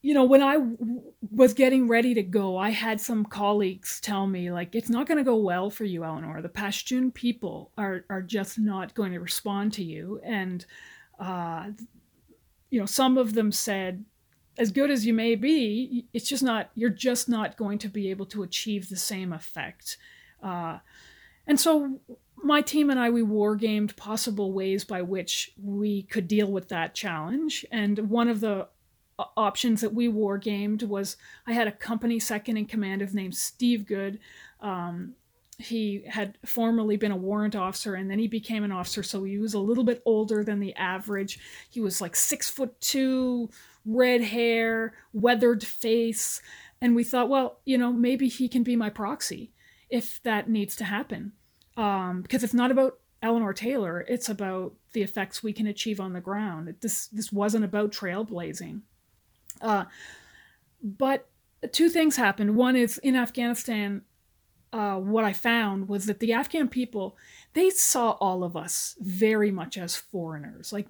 you 0.00 0.14
know, 0.14 0.24
when 0.24 0.42
I 0.42 0.54
w- 0.54 1.02
was 1.32 1.54
getting 1.54 1.88
ready 1.88 2.14
to 2.14 2.22
go, 2.22 2.56
I 2.56 2.70
had 2.70 3.00
some 3.00 3.24
colleagues 3.24 4.00
tell 4.00 4.26
me, 4.26 4.52
like, 4.52 4.74
it's 4.74 4.88
not 4.88 5.06
going 5.06 5.18
to 5.18 5.24
go 5.24 5.36
well 5.36 5.70
for 5.70 5.84
you, 5.84 6.04
Eleanor. 6.04 6.40
The 6.40 6.48
Pashtun 6.48 7.12
people 7.12 7.72
are, 7.76 8.04
are 8.08 8.22
just 8.22 8.58
not 8.58 8.94
going 8.94 9.12
to 9.12 9.18
respond 9.18 9.72
to 9.74 9.84
you. 9.84 10.20
And, 10.22 10.64
uh, 11.18 11.70
you 12.70 12.78
know, 12.78 12.86
some 12.86 13.18
of 13.18 13.34
them 13.34 13.50
said, 13.50 14.04
as 14.56 14.70
good 14.70 14.90
as 14.90 15.04
you 15.06 15.14
may 15.14 15.34
be, 15.34 16.06
it's 16.12 16.28
just 16.28 16.42
not, 16.42 16.70
you're 16.74 16.90
just 16.90 17.28
not 17.28 17.56
going 17.56 17.78
to 17.78 17.88
be 17.88 18.10
able 18.10 18.26
to 18.26 18.42
achieve 18.42 18.88
the 18.88 18.96
same 18.96 19.32
effect. 19.32 19.96
Uh, 20.42 20.78
and 21.46 21.58
so 21.58 22.00
my 22.36 22.60
team 22.60 22.90
and 22.90 23.00
I, 23.00 23.10
we 23.10 23.22
war 23.22 23.56
gamed 23.56 23.96
possible 23.96 24.52
ways 24.52 24.84
by 24.84 25.02
which 25.02 25.52
we 25.60 26.02
could 26.02 26.28
deal 26.28 26.50
with 26.50 26.68
that 26.68 26.94
challenge. 26.94 27.64
And 27.72 28.10
one 28.10 28.28
of 28.28 28.40
the 28.40 28.68
options 29.36 29.80
that 29.80 29.94
we 29.94 30.08
war 30.08 30.38
gamed 30.38 30.82
was 30.82 31.16
I 31.46 31.52
had 31.52 31.68
a 31.68 31.72
company 31.72 32.18
second 32.18 32.56
in 32.56 32.66
command 32.66 33.02
of 33.02 33.14
named 33.14 33.36
Steve 33.36 33.86
Good. 33.86 34.18
Um, 34.60 35.14
he 35.58 36.04
had 36.06 36.38
formerly 36.44 36.96
been 36.96 37.10
a 37.10 37.16
warrant 37.16 37.56
officer 37.56 37.94
and 37.94 38.08
then 38.08 38.18
he 38.18 38.28
became 38.28 38.62
an 38.62 38.70
officer, 38.70 39.02
so 39.02 39.24
he 39.24 39.38
was 39.38 39.54
a 39.54 39.58
little 39.58 39.84
bit 39.84 40.02
older 40.04 40.44
than 40.44 40.60
the 40.60 40.74
average. 40.76 41.40
He 41.68 41.80
was 41.80 42.00
like 42.00 42.14
six 42.14 42.48
foot 42.48 42.80
two, 42.80 43.50
red 43.84 44.22
hair, 44.22 44.94
weathered 45.12 45.64
face. 45.64 46.40
And 46.80 46.94
we 46.94 47.02
thought, 47.02 47.28
well, 47.28 47.60
you 47.64 47.76
know, 47.76 47.92
maybe 47.92 48.28
he 48.28 48.48
can 48.48 48.62
be 48.62 48.76
my 48.76 48.88
proxy 48.88 49.52
if 49.90 50.22
that 50.22 50.48
needs 50.48 50.76
to 50.76 50.84
happen. 50.84 51.32
Um, 51.76 52.22
because 52.22 52.44
it's 52.44 52.54
not 52.54 52.70
about 52.70 52.98
Eleanor 53.20 53.52
Taylor, 53.52 54.04
it's 54.08 54.28
about 54.28 54.74
the 54.92 55.02
effects 55.02 55.42
we 55.42 55.52
can 55.52 55.66
achieve 55.66 55.98
on 55.98 56.12
the 56.12 56.20
ground. 56.20 56.74
This 56.80 57.08
this 57.08 57.32
wasn't 57.32 57.64
about 57.64 57.90
trailblazing. 57.90 58.82
Uh, 59.60 59.84
but 60.82 61.28
two 61.72 61.88
things 61.88 62.16
happened. 62.16 62.56
One 62.56 62.76
is 62.76 62.98
in 62.98 63.16
Afghanistan, 63.16 64.02
uh, 64.72 64.96
what 64.96 65.24
I 65.24 65.32
found 65.32 65.88
was 65.88 66.06
that 66.06 66.20
the 66.20 66.32
Afghan 66.32 66.68
people 66.68 67.16
they 67.54 67.70
saw 67.70 68.10
all 68.20 68.44
of 68.44 68.56
us 68.56 68.96
very 69.00 69.50
much 69.50 69.78
as 69.78 69.96
foreigners. 69.96 70.72
Like 70.72 70.86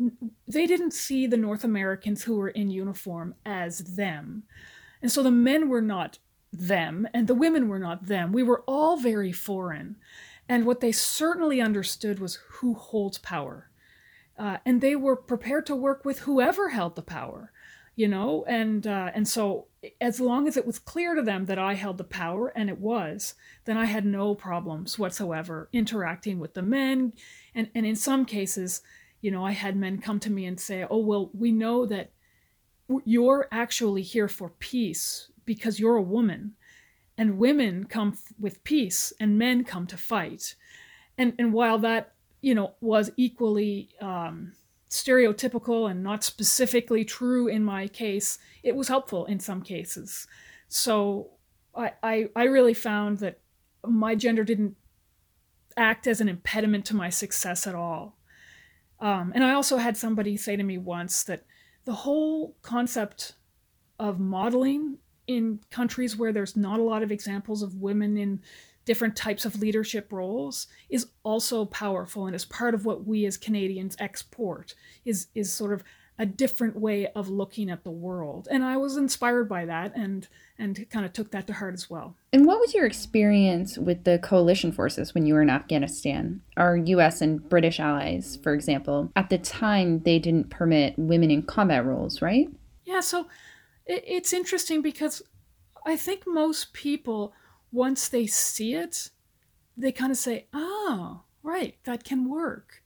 they 0.46 0.66
didn't 0.66 0.92
see 0.92 1.26
the 1.26 1.37
North 1.37 1.64
Americans 1.64 2.24
who 2.24 2.37
were 2.37 2.48
in 2.48 2.70
uniform 2.70 3.35
as 3.46 3.78
them, 3.96 4.42
and 5.00 5.12
so 5.12 5.22
the 5.22 5.31
men 5.31 5.68
were 5.68 5.81
not 5.81 6.18
them, 6.52 7.07
and 7.14 7.28
the 7.28 7.35
women 7.35 7.68
were 7.68 7.78
not 7.78 8.07
them. 8.07 8.33
We 8.33 8.42
were 8.42 8.64
all 8.66 8.96
very 8.96 9.33
foreign, 9.33 9.96
and 10.48 10.66
what 10.66 10.81
they 10.81 10.92
certainly 10.92 11.61
understood 11.61 12.18
was 12.18 12.40
who 12.48 12.74
holds 12.74 13.18
power, 13.18 13.70
uh, 14.37 14.57
and 14.66 14.81
they 14.81 14.96
were 14.96 15.16
prepared 15.16 15.66
to 15.66 15.76
work 15.76 16.04
with 16.04 16.20
whoever 16.20 16.70
held 16.70 16.96
the 16.96 17.02
power 17.02 17.52
you 17.98 18.08
know 18.08 18.44
and 18.46 18.87
uh, 18.87 19.11
and 19.14 19.26
so 19.26 19.66
as 20.00 20.20
long 20.20 20.46
as 20.46 20.56
it 20.56 20.66
was 20.66 20.78
clear 20.78 21.14
to 21.14 21.22
them 21.22 21.46
that 21.46 21.58
i 21.58 21.74
held 21.74 21.98
the 21.98 22.04
power 22.04 22.48
and 22.56 22.68
it 22.70 22.78
was 22.78 23.34
then 23.64 23.76
i 23.76 23.84
had 23.84 24.04
no 24.04 24.34
problems 24.34 24.98
whatsoever 24.98 25.68
interacting 25.72 26.38
with 26.38 26.54
the 26.54 26.62
men. 26.62 27.12
And 27.54 27.68
and 27.74 27.84
in 27.84 27.96
some 27.96 28.24
cases 28.24 28.82
you 29.20 29.30
know 29.30 29.44
i 29.44 29.52
had 29.52 29.76
men 29.76 30.00
come 30.00 30.20
to 30.20 30.30
me 30.30 30.46
and 30.46 30.61
say 30.61 30.87
oh 30.88 30.98
well 30.98 31.30
we 31.34 31.50
know 31.50 31.87
that 31.87 32.12
you're 33.04 33.48
actually 33.50 34.02
here 34.02 34.28
for 34.28 34.50
peace 34.58 35.30
because 35.44 35.78
you're 35.78 35.96
a 35.96 36.02
woman. 36.02 36.54
And 37.16 37.38
women 37.38 37.84
come 37.84 38.12
f- 38.14 38.32
with 38.38 38.62
peace 38.64 39.12
and 39.18 39.38
men 39.38 39.64
come 39.64 39.87
to 39.88 39.96
fight. 39.96 40.54
And 41.16 41.34
and 41.38 41.52
while 41.52 41.78
that 41.78 42.14
you 42.40 42.54
know 42.54 42.74
was 42.80 43.11
equally 43.16 43.90
um, 44.00 44.52
stereotypical 44.88 45.90
and 45.90 46.03
not 46.03 46.24
specifically 46.24 47.05
true 47.05 47.46
in 47.46 47.62
my 47.62 47.88
case, 47.88 48.38
it 48.62 48.74
was 48.74 48.88
helpful 48.88 49.27
in 49.27 49.40
some 49.40 49.62
cases. 49.62 50.27
So 50.68 51.31
I, 51.74 51.92
I, 52.03 52.29
I 52.35 52.44
really 52.44 52.74
found 52.74 53.18
that 53.18 53.40
my 53.87 54.14
gender 54.14 54.44
didn't 54.44 54.77
act 55.77 56.07
as 56.07 56.20
an 56.20 56.29
impediment 56.29 56.85
to 56.87 56.96
my 56.96 57.11
success 57.11 57.66
at 57.66 57.74
all. 57.74 58.16
Um, 59.01 59.33
and 59.35 59.44
I 59.44 59.53
also 59.53 59.77
had 59.77 59.96
somebody 59.96 60.37
say 60.37 60.57
to 60.57 60.62
me 60.62 60.79
once 60.79 61.22
that 61.24 61.44
the 61.85 61.92
whole 61.92 62.57
concept 62.62 63.35
of 63.98 64.18
modeling 64.18 64.98
in 65.27 65.61
countries 65.70 66.16
where 66.16 66.33
there's 66.33 66.57
not 66.57 66.81
a 66.81 66.83
lot 66.83 67.03
of 67.03 67.12
examples 67.12 67.62
of 67.62 67.77
women 67.77 68.16
in 68.16 68.40
different 68.88 69.14
types 69.14 69.44
of 69.44 69.61
leadership 69.61 70.11
roles 70.11 70.66
is 70.88 71.09
also 71.22 71.66
powerful 71.66 72.24
and 72.24 72.35
is 72.35 72.46
part 72.46 72.72
of 72.72 72.87
what 72.87 73.07
we 73.07 73.27
as 73.27 73.37
Canadians 73.37 73.94
export 74.01 74.74
is 75.05 75.27
is 75.35 75.53
sort 75.53 75.74
of 75.74 75.85
a 76.18 76.24
different 76.24 76.74
way 76.74 77.07
of 77.09 77.29
looking 77.29 77.68
at 77.68 77.85
the 77.85 77.90
world 77.90 78.48
and 78.51 78.64
I 78.64 78.79
was 78.79 78.96
inspired 78.96 79.46
by 79.46 79.66
that 79.66 79.94
and 79.94 80.27
and 80.59 80.88
kind 80.88 81.05
of 81.05 81.12
took 81.12 81.33
that 81.33 81.46
to 81.48 81.53
heart 81.53 81.74
as 81.74 81.90
well. 81.90 82.16
And 82.33 82.46
what 82.46 82.61
was 82.61 82.72
your 82.72 82.87
experience 82.87 83.77
with 83.77 84.05
the 84.05 84.18
coalition 84.20 84.72
forces 84.72 85.12
when 85.12 85.27
you 85.27 85.35
were 85.35 85.42
in 85.42 85.51
Afghanistan? 85.51 86.40
Our 86.57 86.79
US 86.79 87.20
and 87.20 87.46
British 87.46 87.79
allies, 87.79 88.38
for 88.42 88.55
example, 88.55 89.12
at 89.16 89.29
the 89.29 89.37
time 89.37 89.98
they 89.98 90.18
didn't 90.18 90.48
permit 90.48 90.98
women 90.98 91.31
in 91.31 91.42
combat 91.42 91.85
roles, 91.85 92.22
right? 92.22 92.48
Yeah, 92.87 93.01
so 93.01 93.27
it's 93.87 94.33
interesting 94.33 94.81
because 94.81 95.20
I 95.85 95.98
think 95.98 96.22
most 96.27 96.72
people 96.72 97.35
once 97.72 98.09
they 98.09 98.26
see 98.26 98.74
it, 98.74 99.11
they 99.76 99.92
kind 99.92 100.11
of 100.11 100.18
say, 100.18 100.46
"Oh, 100.52 101.22
right, 101.42 101.76
that 101.85 102.04
can 102.04 102.28
work." 102.28 102.83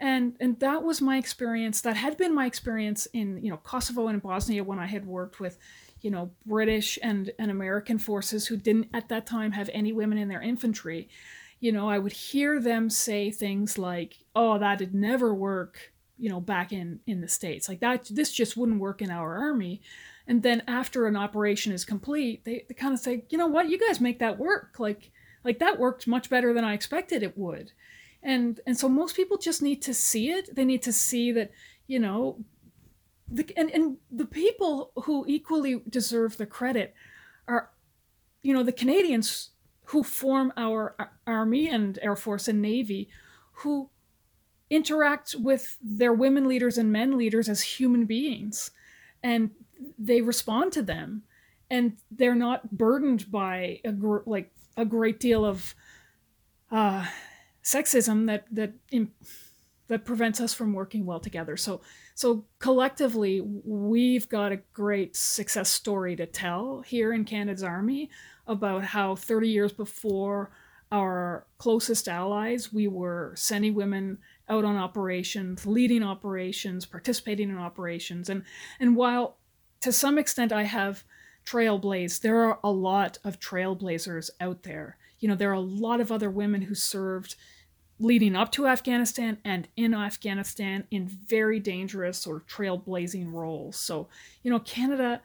And 0.00 0.36
and 0.40 0.58
that 0.60 0.82
was 0.82 1.00
my 1.00 1.16
experience. 1.16 1.80
That 1.80 1.96
had 1.96 2.16
been 2.16 2.34
my 2.34 2.46
experience 2.46 3.06
in 3.12 3.42
you 3.42 3.50
know 3.50 3.58
Kosovo 3.58 4.08
and 4.08 4.22
Bosnia 4.22 4.64
when 4.64 4.78
I 4.78 4.86
had 4.86 5.06
worked 5.06 5.40
with 5.40 5.58
you 6.00 6.10
know 6.10 6.30
British 6.46 6.98
and 7.02 7.30
and 7.38 7.50
American 7.50 7.98
forces 7.98 8.46
who 8.46 8.56
didn't 8.56 8.88
at 8.94 9.08
that 9.08 9.26
time 9.26 9.52
have 9.52 9.70
any 9.72 9.92
women 9.92 10.18
in 10.18 10.28
their 10.28 10.42
infantry. 10.42 11.08
You 11.60 11.72
know, 11.72 11.88
I 11.88 11.98
would 11.98 12.12
hear 12.12 12.60
them 12.60 12.88
say 12.90 13.30
things 13.30 13.78
like, 13.78 14.18
"Oh, 14.36 14.58
that'd 14.58 14.94
never 14.94 15.34
work." 15.34 15.92
You 16.16 16.30
know, 16.30 16.40
back 16.40 16.72
in 16.72 17.00
in 17.06 17.20
the 17.20 17.28
states, 17.28 17.68
like 17.68 17.80
that, 17.80 18.08
this 18.10 18.32
just 18.32 18.56
wouldn't 18.56 18.80
work 18.80 19.02
in 19.02 19.10
our 19.10 19.36
army 19.36 19.80
and 20.28 20.42
then 20.42 20.62
after 20.68 21.06
an 21.06 21.16
operation 21.16 21.72
is 21.72 21.84
complete 21.84 22.44
they, 22.44 22.64
they 22.68 22.74
kind 22.74 22.94
of 22.94 23.00
say 23.00 23.24
you 23.30 23.38
know 23.38 23.46
what? 23.46 23.68
You 23.68 23.78
guys 23.78 24.00
make 24.00 24.20
that 24.20 24.38
work. 24.38 24.76
Like 24.78 25.10
like 25.44 25.58
that 25.58 25.78
worked 25.78 26.06
much 26.06 26.28
better 26.28 26.52
than 26.52 26.64
i 26.64 26.74
expected 26.74 27.22
it 27.22 27.36
would. 27.36 27.72
And 28.22 28.60
and 28.66 28.78
so 28.78 28.88
most 28.88 29.16
people 29.16 29.38
just 29.38 29.62
need 29.62 29.82
to 29.82 29.94
see 29.94 30.30
it. 30.30 30.54
They 30.54 30.64
need 30.64 30.82
to 30.82 30.92
see 30.92 31.32
that 31.32 31.50
you 31.86 31.98
know 31.98 32.44
the, 33.30 33.50
and, 33.56 33.70
and 33.70 33.96
the 34.10 34.24
people 34.24 34.92
who 35.04 35.24
equally 35.26 35.82
deserve 35.88 36.36
the 36.36 36.46
credit 36.46 36.94
are 37.46 37.70
you 38.42 38.54
know 38.54 38.62
the 38.62 38.72
canadians 38.72 39.50
who 39.86 40.02
form 40.02 40.52
our 40.56 40.94
army 41.26 41.68
and 41.68 41.98
air 42.02 42.16
force 42.16 42.46
and 42.46 42.60
navy 42.60 43.08
who 43.52 43.88
interact 44.70 45.34
with 45.38 45.78
their 45.82 46.12
women 46.12 46.46
leaders 46.46 46.76
and 46.76 46.92
men 46.92 47.16
leaders 47.16 47.48
as 47.48 47.62
human 47.62 48.04
beings. 48.04 48.70
And 49.22 49.50
they 49.98 50.20
respond 50.20 50.72
to 50.72 50.82
them 50.82 51.22
and 51.70 51.96
they're 52.10 52.34
not 52.34 52.76
burdened 52.76 53.30
by 53.30 53.80
a 53.84 53.92
gr- 53.92 54.18
like 54.26 54.50
a 54.76 54.84
great 54.84 55.20
deal 55.20 55.44
of 55.44 55.74
uh, 56.70 57.06
sexism 57.62 58.26
that 58.26 58.44
that 58.50 58.72
in, 58.90 59.10
that 59.88 60.04
prevents 60.04 60.40
us 60.40 60.54
from 60.54 60.72
working 60.72 61.06
well 61.06 61.20
together. 61.20 61.56
So 61.56 61.80
so 62.14 62.44
collectively, 62.58 63.40
we've 63.40 64.28
got 64.28 64.52
a 64.52 64.60
great 64.72 65.16
success 65.16 65.70
story 65.70 66.16
to 66.16 66.26
tell 66.26 66.82
here 66.82 67.12
in 67.12 67.24
Canada's 67.24 67.62
Army 67.62 68.10
about 68.46 68.82
how 68.82 69.14
30 69.14 69.48
years 69.48 69.72
before 69.72 70.50
our 70.90 71.46
closest 71.58 72.08
allies, 72.08 72.72
we 72.72 72.88
were 72.88 73.34
sending 73.36 73.74
women 73.74 74.18
out 74.48 74.64
on 74.64 74.76
operations, 74.76 75.66
leading 75.66 76.02
operations, 76.02 76.86
participating 76.86 77.50
in 77.50 77.58
operations. 77.58 78.30
And, 78.30 78.42
and 78.80 78.96
while 78.96 79.36
to 79.80 79.92
some 79.92 80.18
extent 80.18 80.52
I 80.52 80.64
have 80.64 81.04
trailblazed, 81.44 82.20
there 82.20 82.42
are 82.42 82.58
a 82.62 82.70
lot 82.70 83.18
of 83.24 83.40
trailblazers 83.40 84.30
out 84.40 84.62
there. 84.62 84.96
You 85.20 85.28
know, 85.28 85.34
there 85.34 85.50
are 85.50 85.54
a 85.54 85.60
lot 85.60 86.00
of 86.00 86.12
other 86.12 86.30
women 86.30 86.62
who 86.62 86.74
served 86.74 87.34
leading 87.98 88.36
up 88.36 88.52
to 88.52 88.66
Afghanistan 88.66 89.38
and 89.44 89.66
in 89.76 89.92
Afghanistan 89.94 90.84
in 90.90 91.06
very 91.06 91.58
dangerous 91.58 92.26
or 92.26 92.40
trailblazing 92.40 93.32
roles. 93.32 93.76
So, 93.76 94.08
you 94.42 94.50
know, 94.50 94.60
Canada, 94.60 95.20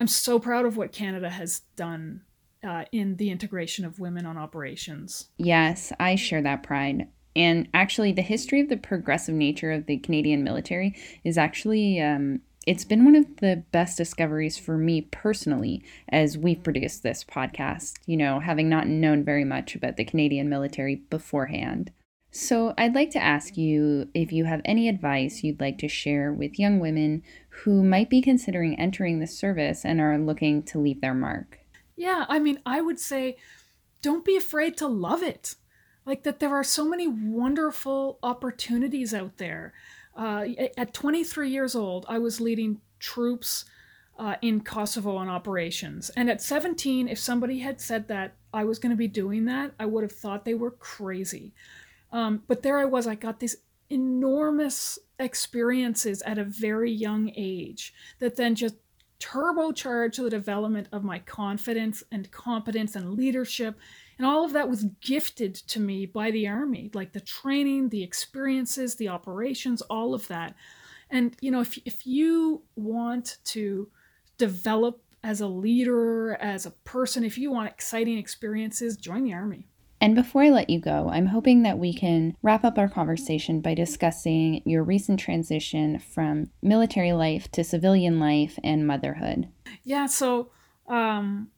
I'm 0.00 0.08
so 0.08 0.38
proud 0.38 0.66
of 0.66 0.76
what 0.76 0.92
Canada 0.92 1.30
has 1.30 1.60
done 1.76 2.22
uh, 2.66 2.84
in 2.90 3.16
the 3.16 3.30
integration 3.30 3.84
of 3.84 4.00
women 4.00 4.26
on 4.26 4.36
operations. 4.36 5.28
Yes, 5.36 5.92
I 6.00 6.16
share 6.16 6.42
that 6.42 6.62
pride. 6.62 7.08
And 7.36 7.68
actually, 7.72 8.10
the 8.12 8.22
history 8.22 8.60
of 8.60 8.68
the 8.68 8.76
progressive 8.76 9.34
nature 9.34 9.70
of 9.70 9.86
the 9.86 9.98
Canadian 9.98 10.42
military 10.42 10.96
is 11.22 11.38
actually 11.38 12.00
um, 12.00 12.40
it's 12.68 12.84
been 12.84 13.06
one 13.06 13.16
of 13.16 13.24
the 13.38 13.64
best 13.72 13.96
discoveries 13.96 14.58
for 14.58 14.76
me 14.76 15.00
personally 15.00 15.82
as 16.10 16.36
we've 16.36 16.62
produced 16.62 17.02
this 17.02 17.24
podcast, 17.24 17.94
you 18.04 18.14
know, 18.14 18.40
having 18.40 18.68
not 18.68 18.86
known 18.86 19.24
very 19.24 19.42
much 19.42 19.74
about 19.74 19.96
the 19.96 20.04
Canadian 20.04 20.50
military 20.50 20.96
beforehand. 20.96 21.90
So, 22.30 22.74
I'd 22.76 22.94
like 22.94 23.08
to 23.12 23.22
ask 23.24 23.56
you 23.56 24.10
if 24.12 24.32
you 24.32 24.44
have 24.44 24.60
any 24.66 24.86
advice 24.86 25.42
you'd 25.42 25.62
like 25.62 25.78
to 25.78 25.88
share 25.88 26.30
with 26.30 26.58
young 26.58 26.78
women 26.78 27.22
who 27.48 27.82
might 27.82 28.10
be 28.10 28.20
considering 28.20 28.78
entering 28.78 29.18
the 29.18 29.26
service 29.26 29.82
and 29.82 29.98
are 29.98 30.18
looking 30.18 30.62
to 30.64 30.78
leave 30.78 31.00
their 31.00 31.14
mark. 31.14 31.60
Yeah, 31.96 32.26
I 32.28 32.38
mean, 32.38 32.60
I 32.66 32.82
would 32.82 33.00
say 33.00 33.38
don't 34.02 34.26
be 34.26 34.36
afraid 34.36 34.76
to 34.76 34.86
love 34.86 35.22
it. 35.22 35.54
Like 36.04 36.22
that, 36.24 36.38
there 36.38 36.54
are 36.54 36.64
so 36.64 36.86
many 36.86 37.08
wonderful 37.08 38.18
opportunities 38.22 39.14
out 39.14 39.38
there. 39.38 39.72
Uh, 40.18 40.46
at 40.76 40.92
23 40.92 41.48
years 41.48 41.76
old, 41.76 42.04
I 42.08 42.18
was 42.18 42.40
leading 42.40 42.80
troops 42.98 43.64
uh, 44.18 44.34
in 44.42 44.60
Kosovo 44.60 45.16
on 45.16 45.28
operations. 45.28 46.10
And 46.10 46.28
at 46.28 46.42
17, 46.42 47.06
if 47.06 47.20
somebody 47.20 47.60
had 47.60 47.80
said 47.80 48.08
that 48.08 48.34
I 48.52 48.64
was 48.64 48.80
going 48.80 48.90
to 48.90 48.96
be 48.96 49.06
doing 49.06 49.44
that, 49.44 49.72
I 49.78 49.86
would 49.86 50.02
have 50.02 50.12
thought 50.12 50.44
they 50.44 50.54
were 50.54 50.72
crazy. 50.72 51.52
Um, 52.10 52.42
but 52.48 52.62
there 52.62 52.78
I 52.78 52.84
was, 52.84 53.06
I 53.06 53.14
got 53.14 53.38
these 53.38 53.58
enormous 53.90 54.98
experiences 55.20 56.20
at 56.22 56.36
a 56.36 56.44
very 56.44 56.90
young 56.90 57.30
age 57.36 57.94
that 58.18 58.34
then 58.34 58.56
just 58.56 58.74
turbocharged 59.20 60.16
the 60.16 60.30
development 60.30 60.88
of 60.90 61.04
my 61.04 61.20
confidence 61.20 62.02
and 62.10 62.30
competence 62.32 62.96
and 62.96 63.14
leadership 63.14 63.76
and 64.18 64.26
all 64.26 64.44
of 64.44 64.52
that 64.52 64.68
was 64.68 64.84
gifted 65.00 65.54
to 65.54 65.80
me 65.80 66.04
by 66.04 66.30
the 66.30 66.48
Army, 66.48 66.90
like 66.92 67.12
the 67.12 67.20
training, 67.20 67.88
the 67.88 68.02
experiences, 68.02 68.96
the 68.96 69.08
operations, 69.08 69.80
all 69.82 70.12
of 70.12 70.26
that. 70.28 70.54
And, 71.08 71.36
you 71.40 71.50
know, 71.50 71.60
if, 71.60 71.78
if 71.84 72.06
you 72.06 72.62
want 72.76 73.38
to 73.44 73.88
develop 74.36 75.00
as 75.22 75.40
a 75.40 75.46
leader, 75.46 76.34
as 76.34 76.66
a 76.66 76.70
person, 76.70 77.24
if 77.24 77.38
you 77.38 77.50
want 77.50 77.68
exciting 77.68 78.18
experiences, 78.18 78.96
join 78.96 79.24
the 79.24 79.32
Army. 79.32 79.68
And 80.00 80.14
before 80.14 80.42
I 80.42 80.50
let 80.50 80.70
you 80.70 80.80
go, 80.80 81.08
I'm 81.12 81.26
hoping 81.26 81.62
that 81.62 81.78
we 81.78 81.92
can 81.92 82.36
wrap 82.42 82.64
up 82.64 82.78
our 82.78 82.88
conversation 82.88 83.60
by 83.60 83.74
discussing 83.74 84.62
your 84.64 84.84
recent 84.84 85.18
transition 85.18 85.98
from 85.98 86.50
military 86.62 87.12
life 87.12 87.50
to 87.52 87.64
civilian 87.64 88.20
life 88.20 88.58
and 88.62 88.86
motherhood. 88.86 89.48
Yeah, 89.82 90.06
so 90.06 90.50
um, 90.86 91.48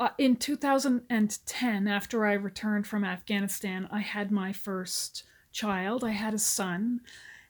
uh, 0.00 0.08
in 0.16 0.34
2010, 0.36 1.86
after 1.86 2.24
I 2.24 2.32
returned 2.32 2.86
from 2.86 3.04
Afghanistan, 3.04 3.86
I 3.90 4.00
had 4.00 4.30
my 4.30 4.50
first 4.50 5.24
child. 5.52 6.02
I 6.02 6.10
had 6.10 6.32
a 6.32 6.38
son. 6.38 7.02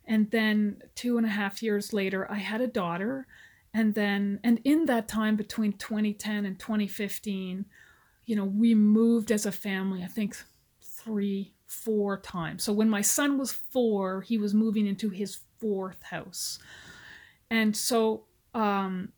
And 0.05 0.29
then 0.33 0.83
two 0.97 1.17
and 1.17 1.25
a 1.25 1.31
half 1.31 1.63
years 1.63 1.93
later, 1.93 2.29
I 2.29 2.39
had 2.39 2.61
a 2.61 2.67
daughter. 2.67 3.29
And 3.73 3.95
then, 3.95 4.41
and 4.43 4.61
in 4.65 4.87
that 4.87 5.07
time 5.07 5.37
between 5.37 5.75
2010 5.75 6.45
and 6.45 6.59
2015, 6.59 7.67
you 8.27 8.37
know, 8.37 8.45
we 8.45 8.75
moved 8.75 9.31
as 9.31 9.47
a 9.47 9.53
family, 9.53 10.03
I 10.03 10.09
think 10.09 10.37
three, 10.83 11.55
four 11.67 12.19
times. 12.19 12.65
So 12.65 12.73
when 12.73 12.91
my 12.91 13.01
son 13.01 13.39
was 13.39 13.53
four, 13.53 14.23
he 14.23 14.39
was 14.39 14.55
moving 14.55 14.89
into 14.89 15.09
his 15.09 15.39
fourth 15.61 16.03
house. 16.03 16.59
And 17.49 17.77
so, 17.77 18.25
um, 18.55 19.13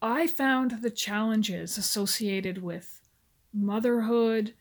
I 0.00 0.26
found 0.26 0.82
the 0.82 0.90
challenges 0.90 1.76
associated 1.76 2.62
with 2.62 3.00
motherhood, 3.52 4.54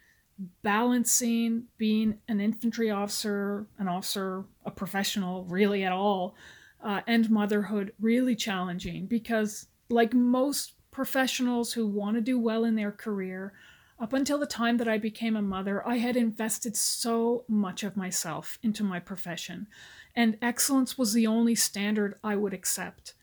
balancing 0.63 1.65
being 1.77 2.19
an 2.27 2.39
infantry 2.39 2.89
officer, 2.89 3.67
an 3.77 3.87
officer, 3.87 4.45
a 4.65 4.71
professional, 4.71 5.43
really 5.45 5.83
at 5.83 5.91
all, 5.91 6.35
uh, 6.83 7.01
and 7.07 7.29
motherhood 7.29 7.93
really 7.99 8.35
challenging 8.35 9.05
because, 9.05 9.67
like 9.89 10.13
most 10.13 10.73
professionals 10.91 11.73
who 11.73 11.85
want 11.85 12.15
to 12.15 12.21
do 12.21 12.39
well 12.39 12.63
in 12.63 12.75
their 12.75 12.91
career, 12.91 13.53
up 13.99 14.13
until 14.13 14.37
the 14.37 14.45
time 14.45 14.77
that 14.77 14.87
I 14.87 14.99
became 14.99 15.35
a 15.35 15.41
mother, 15.41 15.85
I 15.87 15.97
had 15.97 16.15
invested 16.15 16.75
so 16.75 17.45
much 17.47 17.83
of 17.83 17.97
myself 17.97 18.59
into 18.61 18.83
my 18.83 18.99
profession, 18.99 19.67
and 20.15 20.37
excellence 20.41 20.97
was 20.97 21.13
the 21.13 21.25
only 21.25 21.55
standard 21.55 22.15
I 22.23 22.35
would 22.35 22.53
accept. 22.53 23.13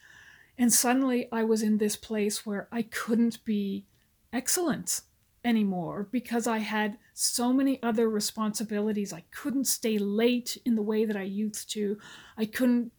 And 0.58 0.72
suddenly 0.72 1.28
I 1.32 1.42
was 1.44 1.62
in 1.62 1.78
this 1.78 1.96
place 1.96 2.46
where 2.46 2.68
I 2.70 2.82
couldn't 2.82 3.44
be 3.44 3.86
excellent 4.32 5.02
anymore 5.44 6.08
because 6.10 6.46
I 6.46 6.58
had 6.58 6.98
so 7.12 7.52
many 7.52 7.82
other 7.82 8.08
responsibilities. 8.08 9.12
I 9.12 9.24
couldn't 9.30 9.66
stay 9.66 9.98
late 9.98 10.56
in 10.64 10.74
the 10.74 10.82
way 10.82 11.04
that 11.04 11.16
I 11.16 11.22
used 11.22 11.70
to. 11.72 11.98
I 12.36 12.46
couldn't 12.46 12.92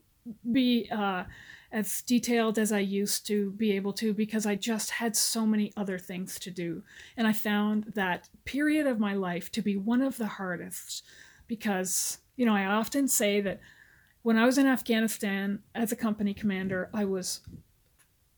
be 0.52 0.90
uh, 0.92 1.24
as 1.72 2.02
detailed 2.04 2.58
as 2.58 2.72
I 2.72 2.80
used 2.80 3.28
to 3.28 3.52
be 3.52 3.72
able 3.74 3.94
to 3.94 4.14
because 4.14 4.46
I 4.46 4.56
just 4.56 4.92
had 4.92 5.16
so 5.16 5.46
many 5.46 5.74
other 5.76 5.98
things 5.98 6.40
to 6.40 6.52
do. 6.52 6.84
And 7.18 7.28
I 7.28 7.34
found 7.34 7.92
that 7.96 8.30
period 8.46 8.88
of 8.88 9.00
my 9.00 9.14
life 9.14 9.52
to 9.54 9.62
be 9.62 9.76
one 9.76 10.02
of 10.02 10.18
the 10.18 10.28
hardest 10.28 11.04
because, 11.48 12.20
you 12.38 12.46
know, 12.46 12.56
I 12.56 12.66
often 12.66 13.08
say 13.08 13.42
that 13.42 13.60
when 14.26 14.40
I 14.40 14.46
was 14.48 14.58
in 14.58 14.66
Afghanistan 14.66 15.60
as 15.76 15.92
a 15.92 15.96
company 15.96 16.34
commander, 16.34 16.90
I 16.92 17.06
was 17.06 17.42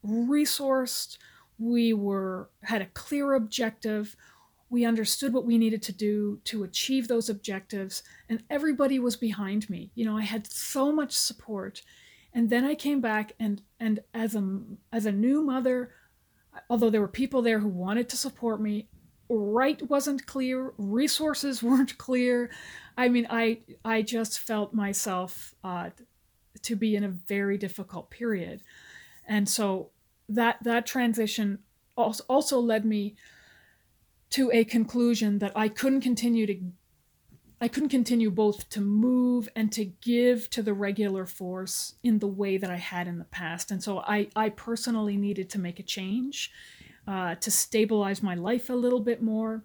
resourced. 0.05 1.17
We 1.57 1.93
were 1.93 2.49
had 2.63 2.81
a 2.81 2.87
clear 2.87 3.35
objective. 3.35 4.17
We 4.69 4.83
understood 4.83 5.31
what 5.31 5.45
we 5.45 5.57
needed 5.57 5.81
to 5.83 5.93
do 5.93 6.41
to 6.43 6.65
achieve 6.65 7.07
those 7.07 7.29
objectives, 7.29 8.03
and 8.27 8.43
everybody 8.49 8.99
was 8.99 9.15
behind 9.15 9.69
me. 9.69 9.89
You 9.95 10.03
know, 10.03 10.17
I 10.17 10.23
had 10.23 10.45
so 10.51 10.91
much 10.91 11.13
support. 11.13 11.81
And 12.33 12.49
then 12.49 12.65
I 12.65 12.75
came 12.75 12.99
back 12.99 13.31
and 13.39 13.61
and 13.79 14.01
as 14.13 14.35
a 14.35 14.59
as 14.91 15.05
a 15.05 15.13
new 15.13 15.41
mother, 15.41 15.91
although 16.69 16.89
there 16.89 16.99
were 16.99 17.07
people 17.07 17.41
there 17.41 17.59
who 17.59 17.69
wanted 17.69 18.09
to 18.09 18.17
support 18.17 18.59
me, 18.59 18.89
right 19.29 19.81
wasn't 19.89 20.25
clear, 20.25 20.73
resources 20.77 21.63
weren't 21.63 21.97
clear. 21.97 22.49
I 22.97 23.09
mean, 23.09 23.27
I 23.29 23.59
I 23.83 24.01
just 24.01 24.39
felt 24.39 24.73
myself 24.73 25.55
uh, 25.63 25.89
to 26.63 26.75
be 26.75 26.95
in 26.95 27.03
a 27.03 27.09
very 27.09 27.57
difficult 27.57 28.09
period, 28.09 28.63
and 29.27 29.47
so 29.47 29.91
that 30.29 30.63
that 30.63 30.85
transition 30.85 31.59
also 31.95 32.23
also 32.27 32.59
led 32.59 32.85
me 32.85 33.15
to 34.29 34.51
a 34.51 34.63
conclusion 34.63 35.39
that 35.39 35.51
I 35.55 35.69
couldn't 35.69 36.01
continue 36.01 36.45
to 36.47 36.59
I 37.59 37.67
couldn't 37.67 37.89
continue 37.89 38.29
both 38.29 38.69
to 38.69 38.81
move 38.81 39.49
and 39.55 39.71
to 39.71 39.85
give 39.85 40.49
to 40.51 40.61
the 40.61 40.73
regular 40.73 41.25
force 41.25 41.95
in 42.03 42.19
the 42.19 42.27
way 42.27 42.57
that 42.57 42.69
I 42.69 42.75
had 42.75 43.07
in 43.07 43.17
the 43.17 43.25
past. 43.25 43.71
And 43.71 43.81
so 43.83 43.99
I, 43.99 44.27
I 44.35 44.49
personally 44.49 45.17
needed 45.17 45.49
to 45.51 45.59
make 45.59 45.79
a 45.79 45.83
change 45.83 46.51
uh, 47.07 47.35
to 47.35 47.49
stabilize 47.49 48.21
my 48.21 48.35
life 48.35 48.69
a 48.69 48.73
little 48.73 48.99
bit 48.99 49.21
more 49.21 49.63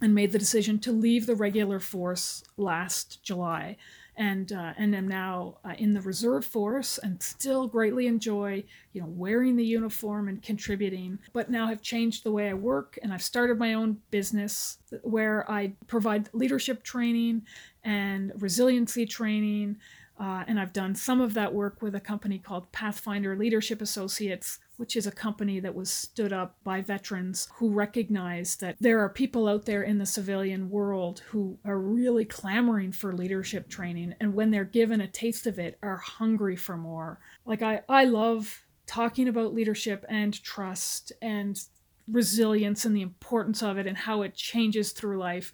and 0.00 0.14
made 0.14 0.32
the 0.32 0.38
decision 0.38 0.78
to 0.80 0.92
leave 0.92 1.26
the 1.26 1.34
regular 1.34 1.78
force 1.80 2.42
last 2.56 3.22
July. 3.22 3.76
And 4.16 4.52
uh, 4.52 4.74
and 4.78 4.94
am 4.94 5.08
now 5.08 5.58
uh, 5.64 5.74
in 5.76 5.92
the 5.92 6.00
reserve 6.00 6.44
force 6.44 6.98
and 6.98 7.20
still 7.20 7.66
greatly 7.66 8.06
enjoy 8.06 8.62
you 8.92 9.00
know 9.00 9.08
wearing 9.08 9.56
the 9.56 9.64
uniform 9.64 10.28
and 10.28 10.40
contributing. 10.40 11.18
But 11.32 11.50
now 11.50 11.66
have 11.66 11.82
changed 11.82 12.22
the 12.22 12.30
way 12.30 12.48
I 12.48 12.54
work 12.54 12.96
and 13.02 13.12
I've 13.12 13.22
started 13.22 13.58
my 13.58 13.74
own 13.74 13.98
business 14.12 14.78
where 15.02 15.50
I 15.50 15.72
provide 15.88 16.28
leadership 16.32 16.84
training 16.84 17.42
and 17.82 18.30
resiliency 18.36 19.04
training 19.04 19.78
uh, 20.18 20.44
and 20.46 20.60
I've 20.60 20.72
done 20.72 20.94
some 20.94 21.20
of 21.20 21.34
that 21.34 21.52
work 21.52 21.82
with 21.82 21.94
a 21.94 22.00
company 22.00 22.38
called 22.38 22.70
Pathfinder 22.70 23.36
Leadership 23.36 23.82
Associates, 23.82 24.60
which 24.76 24.96
is 24.96 25.06
a 25.06 25.12
company 25.12 25.60
that 25.60 25.74
was 25.74 25.90
stood 25.90 26.32
up 26.32 26.56
by 26.64 26.80
veterans 26.80 27.48
who 27.56 27.70
recognize 27.70 28.56
that 28.56 28.76
there 28.80 29.00
are 29.00 29.08
people 29.08 29.46
out 29.48 29.64
there 29.66 29.82
in 29.82 29.98
the 29.98 30.06
civilian 30.06 30.68
world 30.68 31.20
who 31.28 31.58
are 31.64 31.78
really 31.78 32.24
clamoring 32.24 32.92
for 32.92 33.12
leadership 33.12 33.68
training. 33.68 34.14
And 34.20 34.34
when 34.34 34.50
they're 34.50 34.64
given 34.64 35.00
a 35.00 35.08
taste 35.08 35.46
of 35.46 35.58
it, 35.58 35.78
are 35.82 35.96
hungry 35.96 36.56
for 36.56 36.76
more. 36.76 37.20
Like, 37.44 37.62
I, 37.62 37.82
I 37.88 38.04
love 38.04 38.64
talking 38.86 39.28
about 39.28 39.54
leadership 39.54 40.04
and 40.08 40.42
trust 40.42 41.12
and 41.22 41.60
resilience 42.08 42.84
and 42.84 42.96
the 42.96 43.02
importance 43.02 43.62
of 43.62 43.78
it 43.78 43.86
and 43.86 43.96
how 43.96 44.22
it 44.22 44.34
changes 44.34 44.92
through 44.92 45.18
life. 45.18 45.52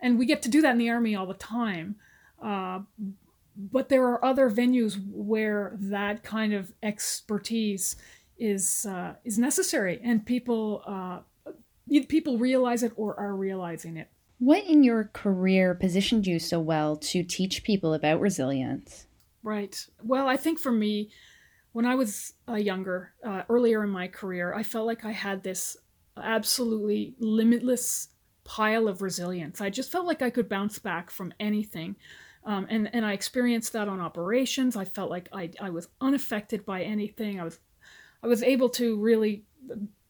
And 0.00 0.18
we 0.18 0.26
get 0.26 0.42
to 0.42 0.48
do 0.48 0.60
that 0.62 0.72
in 0.72 0.78
the 0.78 0.90
Army 0.90 1.16
all 1.16 1.26
the 1.26 1.34
time. 1.34 1.96
Uh, 2.42 2.80
but 3.56 3.88
there 3.88 4.06
are 4.06 4.24
other 4.24 4.48
venues 4.48 4.96
where 5.10 5.76
that 5.80 6.22
kind 6.22 6.52
of 6.52 6.72
expertise 6.82 7.96
is 8.38 8.86
uh, 8.86 9.14
is 9.24 9.38
necessary, 9.38 10.00
and 10.02 10.24
people 10.24 10.82
uh, 10.86 11.20
people 12.08 12.38
realize 12.38 12.82
it 12.82 12.92
or 12.96 13.18
are 13.18 13.34
realizing 13.34 13.96
it. 13.96 14.08
What 14.38 14.64
in 14.64 14.84
your 14.84 15.10
career 15.12 15.74
positioned 15.74 16.26
you 16.26 16.38
so 16.38 16.60
well 16.60 16.96
to 16.96 17.24
teach 17.24 17.64
people 17.64 17.92
about 17.92 18.20
resilience? 18.20 19.06
Right. 19.42 19.84
Well, 20.02 20.28
I 20.28 20.36
think 20.36 20.60
for 20.60 20.70
me, 20.70 21.10
when 21.72 21.84
I 21.84 21.96
was 21.96 22.34
uh, 22.48 22.54
younger, 22.54 23.14
uh, 23.24 23.42
earlier 23.48 23.82
in 23.82 23.90
my 23.90 24.06
career, 24.06 24.54
I 24.54 24.62
felt 24.62 24.86
like 24.86 25.04
I 25.04 25.12
had 25.12 25.42
this 25.42 25.76
absolutely 26.16 27.14
limitless 27.18 28.08
pile 28.44 28.88
of 28.88 29.02
resilience. 29.02 29.60
I 29.60 29.70
just 29.70 29.90
felt 29.90 30.06
like 30.06 30.22
I 30.22 30.30
could 30.30 30.48
bounce 30.48 30.78
back 30.78 31.10
from 31.10 31.34
anything. 31.38 31.96
Um, 32.44 32.66
and, 32.70 32.88
and 32.94 33.04
I 33.04 33.12
experienced 33.12 33.72
that 33.74 33.88
on 33.88 34.00
operations. 34.00 34.76
I 34.76 34.84
felt 34.84 35.10
like 35.10 35.28
I, 35.32 35.50
I 35.60 35.70
was 35.70 35.88
unaffected 36.00 36.64
by 36.64 36.82
anything. 36.82 37.38
I 37.38 37.44
was 37.44 37.58
I 38.22 38.26
was 38.26 38.42
able 38.42 38.68
to 38.70 38.96
really 38.96 39.44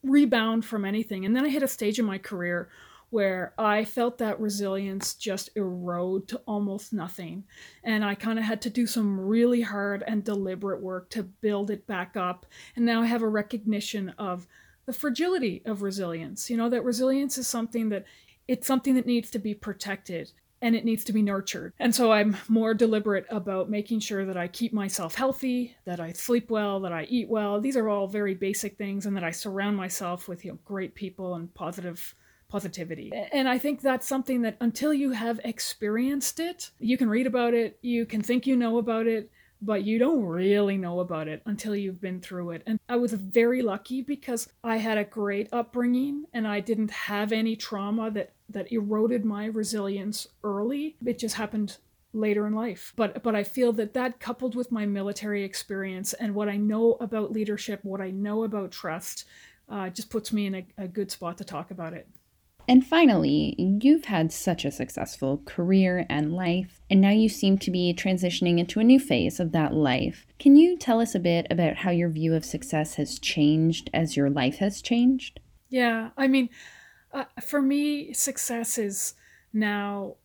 rebound 0.02 0.64
from 0.64 0.84
anything. 0.84 1.24
And 1.24 1.34
then 1.34 1.44
I 1.44 1.48
hit 1.48 1.62
a 1.62 1.68
stage 1.68 1.98
in 1.98 2.04
my 2.04 2.18
career 2.18 2.68
where 3.10 3.54
I 3.56 3.84
felt 3.84 4.18
that 4.18 4.38
resilience 4.38 5.14
just 5.14 5.50
erode 5.56 6.28
to 6.28 6.42
almost 6.46 6.92
nothing. 6.92 7.44
And 7.82 8.04
I 8.04 8.14
kind 8.14 8.38
of 8.38 8.44
had 8.44 8.60
to 8.62 8.70
do 8.70 8.86
some 8.86 9.18
really 9.18 9.62
hard 9.62 10.04
and 10.06 10.22
deliberate 10.22 10.82
work 10.82 11.08
to 11.10 11.22
build 11.22 11.70
it 11.70 11.86
back 11.86 12.16
up. 12.16 12.44
And 12.76 12.84
now 12.84 13.00
I 13.00 13.06
have 13.06 13.22
a 13.22 13.28
recognition 13.28 14.10
of 14.18 14.46
the 14.84 14.92
fragility 14.92 15.62
of 15.64 15.82
resilience. 15.82 16.50
You 16.50 16.58
know, 16.58 16.68
that 16.68 16.84
resilience 16.84 17.38
is 17.38 17.48
something 17.48 17.88
that 17.88 18.04
it's 18.46 18.66
something 18.66 18.94
that 18.94 19.06
needs 19.06 19.30
to 19.30 19.38
be 19.38 19.54
protected 19.54 20.32
and 20.60 20.74
it 20.74 20.84
needs 20.84 21.04
to 21.04 21.12
be 21.12 21.22
nurtured. 21.22 21.72
And 21.78 21.94
so 21.94 22.12
I'm 22.12 22.36
more 22.48 22.74
deliberate 22.74 23.26
about 23.30 23.70
making 23.70 24.00
sure 24.00 24.24
that 24.24 24.36
I 24.36 24.48
keep 24.48 24.72
myself 24.72 25.14
healthy, 25.14 25.76
that 25.84 26.00
I 26.00 26.12
sleep 26.12 26.50
well, 26.50 26.80
that 26.80 26.92
I 26.92 27.04
eat 27.04 27.28
well. 27.28 27.60
These 27.60 27.76
are 27.76 27.88
all 27.88 28.06
very 28.06 28.34
basic 28.34 28.76
things 28.76 29.06
and 29.06 29.16
that 29.16 29.24
I 29.24 29.30
surround 29.30 29.76
myself 29.76 30.28
with, 30.28 30.44
you 30.44 30.52
know, 30.52 30.58
great 30.64 30.94
people 30.94 31.34
and 31.34 31.52
positive 31.54 32.14
positivity. 32.48 33.12
And 33.32 33.46
I 33.48 33.58
think 33.58 33.82
that's 33.82 34.08
something 34.08 34.42
that 34.42 34.56
until 34.60 34.94
you 34.94 35.12
have 35.12 35.38
experienced 35.44 36.40
it, 36.40 36.70
you 36.78 36.96
can 36.96 37.10
read 37.10 37.26
about 37.26 37.52
it, 37.52 37.78
you 37.82 38.06
can 38.06 38.22
think 38.22 38.46
you 38.46 38.56
know 38.56 38.78
about 38.78 39.06
it, 39.06 39.30
but 39.60 39.84
you 39.84 39.98
don't 39.98 40.24
really 40.24 40.76
know 40.76 41.00
about 41.00 41.28
it 41.28 41.42
until 41.46 41.74
you've 41.74 42.00
been 42.00 42.20
through 42.20 42.50
it. 42.52 42.62
And 42.66 42.78
I 42.88 42.96
was 42.96 43.12
very 43.12 43.62
lucky 43.62 44.02
because 44.02 44.48
I 44.62 44.76
had 44.76 44.98
a 44.98 45.04
great 45.04 45.48
upbringing 45.52 46.24
and 46.32 46.46
I 46.46 46.60
didn't 46.60 46.90
have 46.90 47.32
any 47.32 47.56
trauma 47.56 48.10
that 48.12 48.32
that 48.50 48.72
eroded 48.72 49.24
my 49.24 49.46
resilience 49.46 50.26
early. 50.42 50.96
It 51.04 51.18
just 51.18 51.34
happened 51.34 51.76
later 52.12 52.46
in 52.46 52.54
life. 52.54 52.92
But 52.96 53.22
but 53.22 53.34
I 53.34 53.44
feel 53.44 53.72
that 53.74 53.94
that 53.94 54.20
coupled 54.20 54.54
with 54.54 54.72
my 54.72 54.86
military 54.86 55.44
experience 55.44 56.12
and 56.14 56.34
what 56.34 56.48
I 56.48 56.56
know 56.56 56.96
about 57.00 57.32
leadership, 57.32 57.80
what 57.82 58.00
I 58.00 58.10
know 58.10 58.44
about 58.44 58.70
trust, 58.70 59.24
uh, 59.68 59.90
just 59.90 60.10
puts 60.10 60.32
me 60.32 60.46
in 60.46 60.54
a, 60.54 60.66
a 60.78 60.88
good 60.88 61.10
spot 61.10 61.38
to 61.38 61.44
talk 61.44 61.70
about 61.70 61.92
it. 61.92 62.08
And 62.68 62.86
finally, 62.86 63.54
you've 63.56 64.04
had 64.04 64.30
such 64.30 64.66
a 64.66 64.70
successful 64.70 65.40
career 65.46 66.04
and 66.10 66.34
life, 66.34 66.82
and 66.90 67.00
now 67.00 67.12
you 67.12 67.30
seem 67.30 67.56
to 67.58 67.70
be 67.70 67.94
transitioning 67.96 68.58
into 68.58 68.78
a 68.78 68.84
new 68.84 69.00
phase 69.00 69.40
of 69.40 69.52
that 69.52 69.72
life. 69.72 70.26
Can 70.38 70.54
you 70.54 70.76
tell 70.76 71.00
us 71.00 71.14
a 71.14 71.18
bit 71.18 71.46
about 71.50 71.76
how 71.76 71.90
your 71.90 72.10
view 72.10 72.34
of 72.34 72.44
success 72.44 72.96
has 72.96 73.18
changed 73.18 73.88
as 73.94 74.18
your 74.18 74.28
life 74.28 74.58
has 74.58 74.82
changed? 74.82 75.40
Yeah, 75.70 76.10
I 76.18 76.28
mean, 76.28 76.50
uh, 77.10 77.24
for 77.40 77.62
me, 77.62 78.12
success 78.12 78.76
is 78.76 79.14
now 79.50 80.16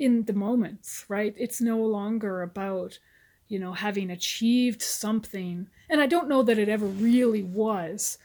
in 0.00 0.24
the 0.24 0.32
moments, 0.32 1.04
right? 1.08 1.32
It's 1.38 1.60
no 1.60 1.78
longer 1.78 2.42
about, 2.42 2.98
you 3.46 3.60
know, 3.60 3.72
having 3.72 4.10
achieved 4.10 4.82
something. 4.82 5.68
And 5.88 6.00
I 6.00 6.06
don't 6.06 6.28
know 6.28 6.42
that 6.42 6.58
it 6.58 6.68
ever 6.68 6.86
really 6.86 7.44
was, 7.44 8.18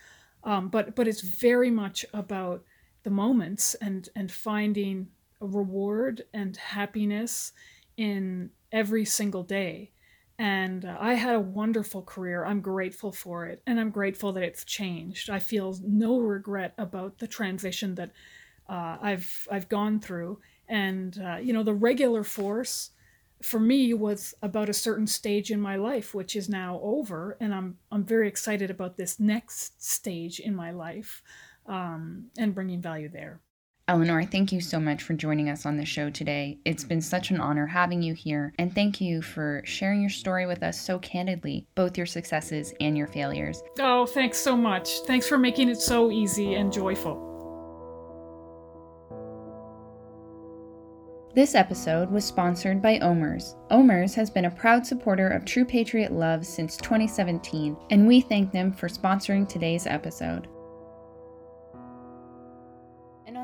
um, 0.43 0.69
but 0.69 0.95
but 0.95 1.07
it's 1.07 1.21
very 1.21 1.69
much 1.69 2.03
about 2.15 2.63
the 3.03 3.09
moments 3.09 3.75
and 3.75 4.09
and 4.15 4.31
finding 4.31 5.07
a 5.41 5.45
reward 5.45 6.23
and 6.33 6.55
happiness 6.57 7.53
in 7.97 8.51
every 8.71 9.05
single 9.05 9.43
day. 9.43 9.91
And 10.37 10.85
uh, 10.85 10.97
i 10.99 11.13
had 11.13 11.35
a 11.35 11.39
wonderful 11.39 12.01
career. 12.01 12.45
I'm 12.45 12.61
grateful 12.61 13.11
for 13.11 13.45
it. 13.45 13.61
And 13.67 13.79
i'm 13.79 13.91
grateful 13.91 14.31
that 14.33 14.43
it's 14.43 14.63
changed. 14.63 15.29
I 15.29 15.39
feel 15.39 15.77
no 15.83 16.19
regret 16.19 16.73
about 16.77 17.19
the 17.19 17.27
transition 17.27 17.95
that 17.95 18.11
uh, 18.69 18.97
i've 19.01 19.47
i've 19.51 19.69
gone 19.69 19.99
through. 19.99 20.39
And 20.67 21.19
uh, 21.19 21.37
you 21.37 21.53
know 21.53 21.63
the 21.63 21.73
regular 21.73 22.23
force 22.23 22.91
for 23.41 23.59
me 23.59 23.91
was 23.93 24.35
about 24.43 24.69
a 24.69 24.73
certain 24.73 25.07
stage 25.07 25.49
in 25.49 25.59
my 25.59 25.75
life 25.75 26.13
which 26.13 26.35
is 26.35 26.47
now 26.47 26.79
over. 26.83 27.37
And 27.39 27.53
i'm 27.53 27.77
i'm 27.91 28.03
very 28.05 28.27
excited 28.27 28.69
about 28.69 28.97
this 28.97 29.19
next 29.19 29.83
stage 29.83 30.39
in 30.39 30.55
my 30.55 30.71
life 30.71 31.21
um, 31.67 32.25
and 32.37 32.53
bringing 32.53 32.81
value 32.81 33.09
there. 33.09 33.39
Eleanor, 33.87 34.23
thank 34.23 34.53
you 34.53 34.61
so 34.61 34.79
much 34.79 35.03
for 35.03 35.13
joining 35.13 35.49
us 35.49 35.65
on 35.65 35.75
the 35.75 35.83
show 35.83 36.09
today. 36.09 36.57
It's 36.63 36.83
been 36.83 37.01
such 37.01 37.29
an 37.29 37.41
honor 37.41 37.65
having 37.65 38.01
you 38.01 38.13
here, 38.13 38.53
and 38.57 38.73
thank 38.73 39.01
you 39.01 39.21
for 39.21 39.61
sharing 39.65 39.99
your 39.99 40.09
story 40.09 40.45
with 40.45 40.63
us 40.63 40.79
so 40.79 40.97
candidly, 40.99 41.67
both 41.75 41.97
your 41.97 42.05
successes 42.05 42.73
and 42.79 42.97
your 42.97 43.07
failures. 43.07 43.61
Oh, 43.79 44.05
thanks 44.05 44.37
so 44.37 44.55
much. 44.55 44.99
Thanks 45.07 45.27
for 45.27 45.37
making 45.37 45.67
it 45.67 45.81
so 45.81 46.09
easy 46.09 46.53
and 46.53 46.71
joyful. 46.71 47.27
This 51.33 51.55
episode 51.55 52.11
was 52.11 52.23
sponsored 52.23 52.81
by 52.81 52.99
OMERS. 52.99 53.55
OMERS 53.71 54.13
has 54.15 54.29
been 54.29 54.45
a 54.45 54.51
proud 54.51 54.85
supporter 54.85 55.27
of 55.27 55.43
True 55.43 55.65
Patriot 55.65 56.11
Love 56.11 56.45
since 56.45 56.77
2017, 56.77 57.75
and 57.89 58.07
we 58.07 58.21
thank 58.21 58.51
them 58.51 58.71
for 58.71 58.87
sponsoring 58.87 59.47
today's 59.47 59.87
episode. 59.87 60.47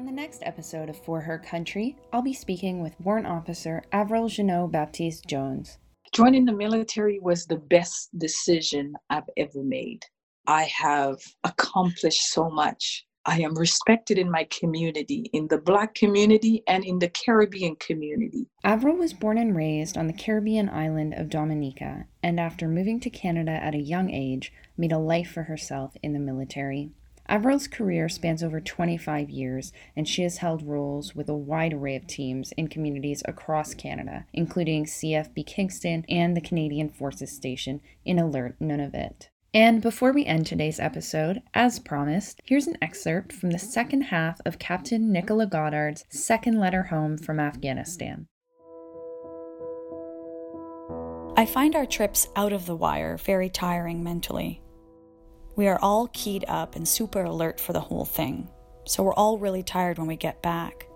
The 0.07 0.13
next 0.13 0.41
episode 0.45 0.89
of 0.89 0.97
For 1.03 1.19
Her 1.19 1.37
Country, 1.37 1.97
I'll 2.13 2.21
be 2.21 2.33
speaking 2.33 2.81
with 2.81 2.97
Warrant 3.01 3.27
Officer 3.27 3.83
Avril 3.91 4.29
Jeannot 4.29 4.71
Baptiste 4.71 5.27
Jones. 5.27 5.79
Joining 6.13 6.45
the 6.45 6.53
military 6.53 7.19
was 7.19 7.45
the 7.45 7.57
best 7.57 8.17
decision 8.17 8.93
I've 9.09 9.29
ever 9.35 9.65
made. 9.65 9.99
I 10.47 10.63
have 10.63 11.17
accomplished 11.43 12.31
so 12.31 12.49
much. 12.49 13.05
I 13.25 13.41
am 13.41 13.53
respected 13.55 14.17
in 14.17 14.31
my 14.31 14.47
community, 14.49 15.29
in 15.33 15.49
the 15.49 15.57
Black 15.57 15.93
community, 15.93 16.63
and 16.67 16.85
in 16.85 16.99
the 16.99 17.09
Caribbean 17.09 17.75
community. 17.75 18.47
Avril 18.63 18.95
was 18.95 19.11
born 19.11 19.37
and 19.37 19.53
raised 19.57 19.97
on 19.97 20.07
the 20.07 20.13
Caribbean 20.13 20.69
island 20.69 21.15
of 21.15 21.27
Dominica, 21.27 22.05
and 22.23 22.39
after 22.39 22.69
moving 22.69 23.01
to 23.01 23.09
Canada 23.09 23.51
at 23.51 23.75
a 23.75 23.81
young 23.81 24.09
age, 24.09 24.53
made 24.77 24.93
a 24.93 24.97
life 24.97 25.29
for 25.29 25.43
herself 25.43 25.97
in 26.01 26.13
the 26.13 26.19
military. 26.19 26.91
Avril's 27.29 27.67
career 27.67 28.07
spans 28.07 28.43
over 28.43 28.61
25 28.61 29.29
years, 29.29 29.73
and 29.95 30.07
she 30.07 30.23
has 30.23 30.37
held 30.37 30.63
roles 30.63 31.13
with 31.13 31.27
a 31.27 31.35
wide 31.35 31.73
array 31.73 31.95
of 31.95 32.07
teams 32.07 32.53
in 32.53 32.67
communities 32.67 33.21
across 33.25 33.73
Canada, 33.73 34.25
including 34.33 34.85
CFB 34.85 35.45
Kingston 35.45 36.05
and 36.09 36.35
the 36.35 36.41
Canadian 36.41 36.89
Forces 36.89 37.31
Station 37.31 37.81
in 38.05 38.17
Alert 38.17 38.55
Nunavut. 38.61 39.27
And 39.53 39.81
before 39.81 40.11
we 40.13 40.25
end 40.25 40.45
today's 40.45 40.79
episode, 40.79 41.41
as 41.53 41.79
promised, 41.79 42.41
here's 42.45 42.67
an 42.67 42.77
excerpt 42.81 43.33
from 43.33 43.51
the 43.51 43.59
second 43.59 44.01
half 44.01 44.39
of 44.45 44.59
Captain 44.59 45.11
Nichola 45.11 45.49
Goddard's 45.49 46.05
second 46.09 46.59
letter 46.59 46.83
home 46.83 47.17
from 47.17 47.39
Afghanistan. 47.39 48.27
I 51.35 51.45
find 51.45 51.75
our 51.75 51.85
trips 51.85 52.27
out 52.35 52.51
of 52.51 52.65
the 52.65 52.75
wire 52.75 53.17
very 53.17 53.49
tiring 53.49 54.03
mentally. 54.03 54.61
We 55.57 55.67
are 55.67 55.79
all 55.81 56.07
keyed 56.13 56.45
up 56.47 56.75
and 56.75 56.87
super 56.87 57.23
alert 57.23 57.59
for 57.59 57.73
the 57.73 57.79
whole 57.79 58.05
thing, 58.05 58.47
so 58.85 59.01
we're 59.01 59.15
all 59.15 59.39
really 59.39 59.63
tired 59.63 59.97
when 59.97 60.05
we 60.05 60.15
get 60.15 60.43
back. 60.43 60.87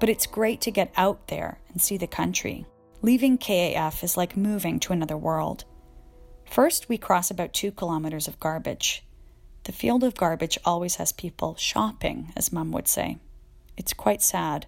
But 0.00 0.08
it's 0.08 0.26
great 0.26 0.62
to 0.62 0.70
get 0.70 0.90
out 0.96 1.28
there 1.28 1.60
and 1.68 1.80
see 1.80 1.98
the 1.98 2.06
country. 2.06 2.64
Leaving 3.02 3.36
KAF 3.36 4.02
is 4.02 4.16
like 4.16 4.38
moving 4.38 4.80
to 4.80 4.94
another 4.94 5.18
world. 5.18 5.66
First, 6.46 6.88
we 6.88 6.96
cross 6.96 7.30
about 7.30 7.52
two 7.52 7.70
kilometers 7.70 8.26
of 8.26 8.40
garbage. 8.40 9.04
The 9.64 9.72
field 9.72 10.02
of 10.02 10.14
garbage 10.14 10.58
always 10.64 10.94
has 10.94 11.12
people 11.12 11.54
shopping, 11.56 12.32
as 12.34 12.50
Mum 12.50 12.72
would 12.72 12.88
say. 12.88 13.18
It's 13.76 13.92
quite 13.92 14.22
sad. 14.22 14.64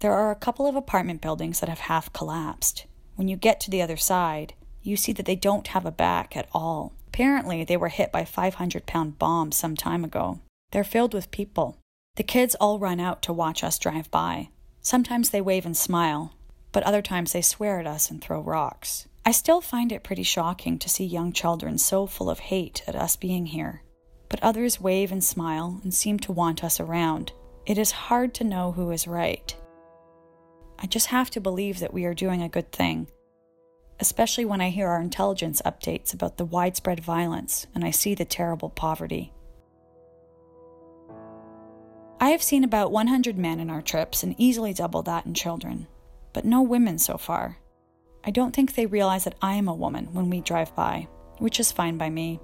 There 0.00 0.12
are 0.12 0.32
a 0.32 0.36
couple 0.36 0.66
of 0.66 0.74
apartment 0.74 1.20
buildings 1.20 1.60
that 1.60 1.68
have 1.68 1.78
half 1.78 2.12
collapsed. 2.12 2.86
When 3.14 3.28
you 3.28 3.36
get 3.36 3.60
to 3.60 3.70
the 3.70 3.82
other 3.82 3.96
side, 3.96 4.54
you 4.82 4.96
see 4.96 5.12
that 5.12 5.26
they 5.26 5.36
don't 5.36 5.68
have 5.68 5.86
a 5.86 5.92
back 5.92 6.36
at 6.36 6.48
all. 6.52 6.92
Apparently, 7.12 7.62
they 7.62 7.76
were 7.76 7.90
hit 7.90 8.10
by 8.10 8.24
500 8.24 8.86
pound 8.86 9.18
bombs 9.18 9.54
some 9.54 9.76
time 9.76 10.02
ago. 10.02 10.40
They're 10.70 10.82
filled 10.82 11.12
with 11.12 11.30
people. 11.30 11.76
The 12.16 12.22
kids 12.22 12.54
all 12.54 12.78
run 12.78 13.00
out 13.00 13.20
to 13.22 13.34
watch 13.34 13.62
us 13.62 13.78
drive 13.78 14.10
by. 14.10 14.48
Sometimes 14.80 15.28
they 15.28 15.42
wave 15.42 15.66
and 15.66 15.76
smile, 15.76 16.32
but 16.72 16.82
other 16.84 17.02
times 17.02 17.32
they 17.32 17.42
swear 17.42 17.80
at 17.80 17.86
us 17.86 18.10
and 18.10 18.22
throw 18.22 18.40
rocks. 18.40 19.08
I 19.26 19.32
still 19.32 19.60
find 19.60 19.92
it 19.92 20.02
pretty 20.02 20.22
shocking 20.22 20.78
to 20.78 20.88
see 20.88 21.04
young 21.04 21.34
children 21.34 21.76
so 21.76 22.06
full 22.06 22.30
of 22.30 22.38
hate 22.38 22.82
at 22.86 22.96
us 22.96 23.14
being 23.16 23.44
here. 23.44 23.82
But 24.30 24.42
others 24.42 24.80
wave 24.80 25.12
and 25.12 25.22
smile 25.22 25.82
and 25.82 25.92
seem 25.92 26.18
to 26.20 26.32
want 26.32 26.64
us 26.64 26.80
around. 26.80 27.32
It 27.66 27.76
is 27.76 27.90
hard 27.90 28.32
to 28.34 28.44
know 28.44 28.72
who 28.72 28.90
is 28.90 29.06
right. 29.06 29.54
I 30.78 30.86
just 30.86 31.08
have 31.08 31.28
to 31.32 31.42
believe 31.42 31.78
that 31.80 31.92
we 31.92 32.06
are 32.06 32.14
doing 32.14 32.40
a 32.40 32.48
good 32.48 32.72
thing 32.72 33.08
especially 34.00 34.44
when 34.44 34.60
I 34.60 34.70
hear 34.70 34.88
our 34.88 35.00
intelligence 35.00 35.62
updates 35.64 36.12
about 36.12 36.36
the 36.36 36.44
widespread 36.44 37.00
violence 37.00 37.66
and 37.74 37.84
I 37.84 37.90
see 37.90 38.14
the 38.14 38.24
terrible 38.24 38.70
poverty. 38.70 39.32
I 42.20 42.30
have 42.30 42.42
seen 42.42 42.62
about 42.62 42.92
100 42.92 43.36
men 43.36 43.58
in 43.58 43.68
our 43.68 43.82
trips 43.82 44.22
and 44.22 44.34
easily 44.38 44.72
double 44.72 45.02
that 45.02 45.26
in 45.26 45.34
children, 45.34 45.88
but 46.32 46.44
no 46.44 46.62
women 46.62 46.98
so 46.98 47.18
far. 47.18 47.58
I 48.24 48.30
don't 48.30 48.54
think 48.54 48.74
they 48.74 48.86
realize 48.86 49.24
that 49.24 49.34
I 49.42 49.54
am 49.54 49.66
a 49.66 49.74
woman 49.74 50.06
when 50.12 50.30
we 50.30 50.40
drive 50.40 50.74
by, 50.76 51.08
which 51.38 51.58
is 51.58 51.72
fine 51.72 51.98
by 51.98 52.10
me. 52.10 52.38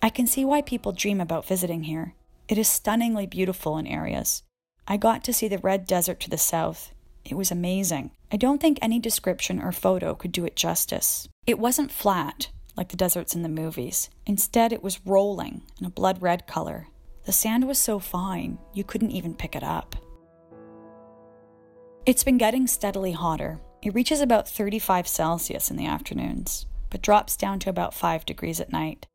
I 0.00 0.08
can 0.08 0.26
see 0.26 0.44
why 0.44 0.62
people 0.62 0.92
dream 0.92 1.20
about 1.20 1.46
visiting 1.46 1.82
here. 1.84 2.14
It 2.48 2.58
is 2.58 2.68
stunningly 2.68 3.26
beautiful 3.26 3.76
in 3.78 3.86
areas. 3.86 4.44
I 4.86 4.96
got 4.96 5.24
to 5.24 5.32
see 5.32 5.48
the 5.48 5.58
red 5.58 5.86
desert 5.86 6.20
to 6.20 6.30
the 6.30 6.38
south. 6.38 6.91
It 7.24 7.36
was 7.36 7.50
amazing. 7.50 8.10
I 8.30 8.36
don't 8.36 8.60
think 8.60 8.78
any 8.80 8.98
description 8.98 9.60
or 9.60 9.72
photo 9.72 10.14
could 10.14 10.32
do 10.32 10.44
it 10.44 10.56
justice. 10.56 11.28
It 11.46 11.58
wasn't 11.58 11.92
flat, 11.92 12.48
like 12.76 12.88
the 12.88 12.96
deserts 12.96 13.34
in 13.34 13.42
the 13.42 13.48
movies. 13.48 14.10
Instead, 14.26 14.72
it 14.72 14.82
was 14.82 15.04
rolling 15.04 15.62
in 15.80 15.86
a 15.86 15.90
blood 15.90 16.20
red 16.22 16.46
color. 16.46 16.88
The 17.24 17.32
sand 17.32 17.68
was 17.68 17.78
so 17.78 17.98
fine, 17.98 18.58
you 18.72 18.82
couldn't 18.82 19.12
even 19.12 19.34
pick 19.34 19.54
it 19.54 19.62
up. 19.62 19.94
It's 22.04 22.24
been 22.24 22.38
getting 22.38 22.66
steadily 22.66 23.12
hotter. 23.12 23.60
It 23.80 23.94
reaches 23.94 24.20
about 24.20 24.48
35 24.48 25.06
Celsius 25.06 25.70
in 25.70 25.76
the 25.76 25.86
afternoons, 25.86 26.66
but 26.90 27.02
drops 27.02 27.36
down 27.36 27.60
to 27.60 27.70
about 27.70 27.94
5 27.94 28.26
degrees 28.26 28.58
at 28.60 28.72
night. 28.72 29.06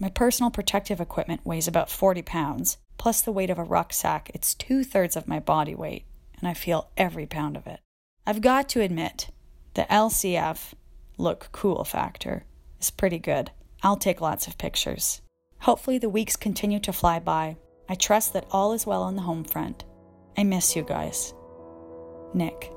My 0.00 0.08
personal 0.08 0.50
protective 0.50 1.00
equipment 1.00 1.44
weighs 1.44 1.68
about 1.68 1.90
40 1.90 2.22
pounds, 2.22 2.78
plus 2.98 3.22
the 3.22 3.32
weight 3.32 3.50
of 3.50 3.58
a 3.58 3.64
rucksack. 3.64 4.30
It's 4.34 4.54
two 4.54 4.82
thirds 4.82 5.16
of 5.16 5.28
my 5.28 5.38
body 5.38 5.76
weight, 5.76 6.06
and 6.40 6.48
I 6.48 6.54
feel 6.54 6.90
every 6.96 7.26
pound 7.26 7.56
of 7.56 7.66
it. 7.66 7.80
I've 8.26 8.40
got 8.40 8.68
to 8.70 8.80
admit, 8.80 9.30
the 9.74 9.86
LCF 9.90 10.74
look 11.16 11.48
cool 11.52 11.84
factor 11.84 12.44
is 12.80 12.90
pretty 12.90 13.18
good. 13.18 13.50
I'll 13.82 13.96
take 13.96 14.20
lots 14.20 14.46
of 14.46 14.58
pictures. 14.58 15.22
Hopefully, 15.60 15.98
the 15.98 16.08
weeks 16.08 16.36
continue 16.36 16.80
to 16.80 16.92
fly 16.92 17.18
by. 17.18 17.56
I 17.88 17.94
trust 17.94 18.32
that 18.32 18.46
all 18.50 18.72
is 18.72 18.86
well 18.86 19.02
on 19.02 19.16
the 19.16 19.22
home 19.22 19.44
front. 19.44 19.84
I 20.36 20.44
miss 20.44 20.76
you 20.76 20.82
guys. 20.82 21.32
Nick. 22.34 22.72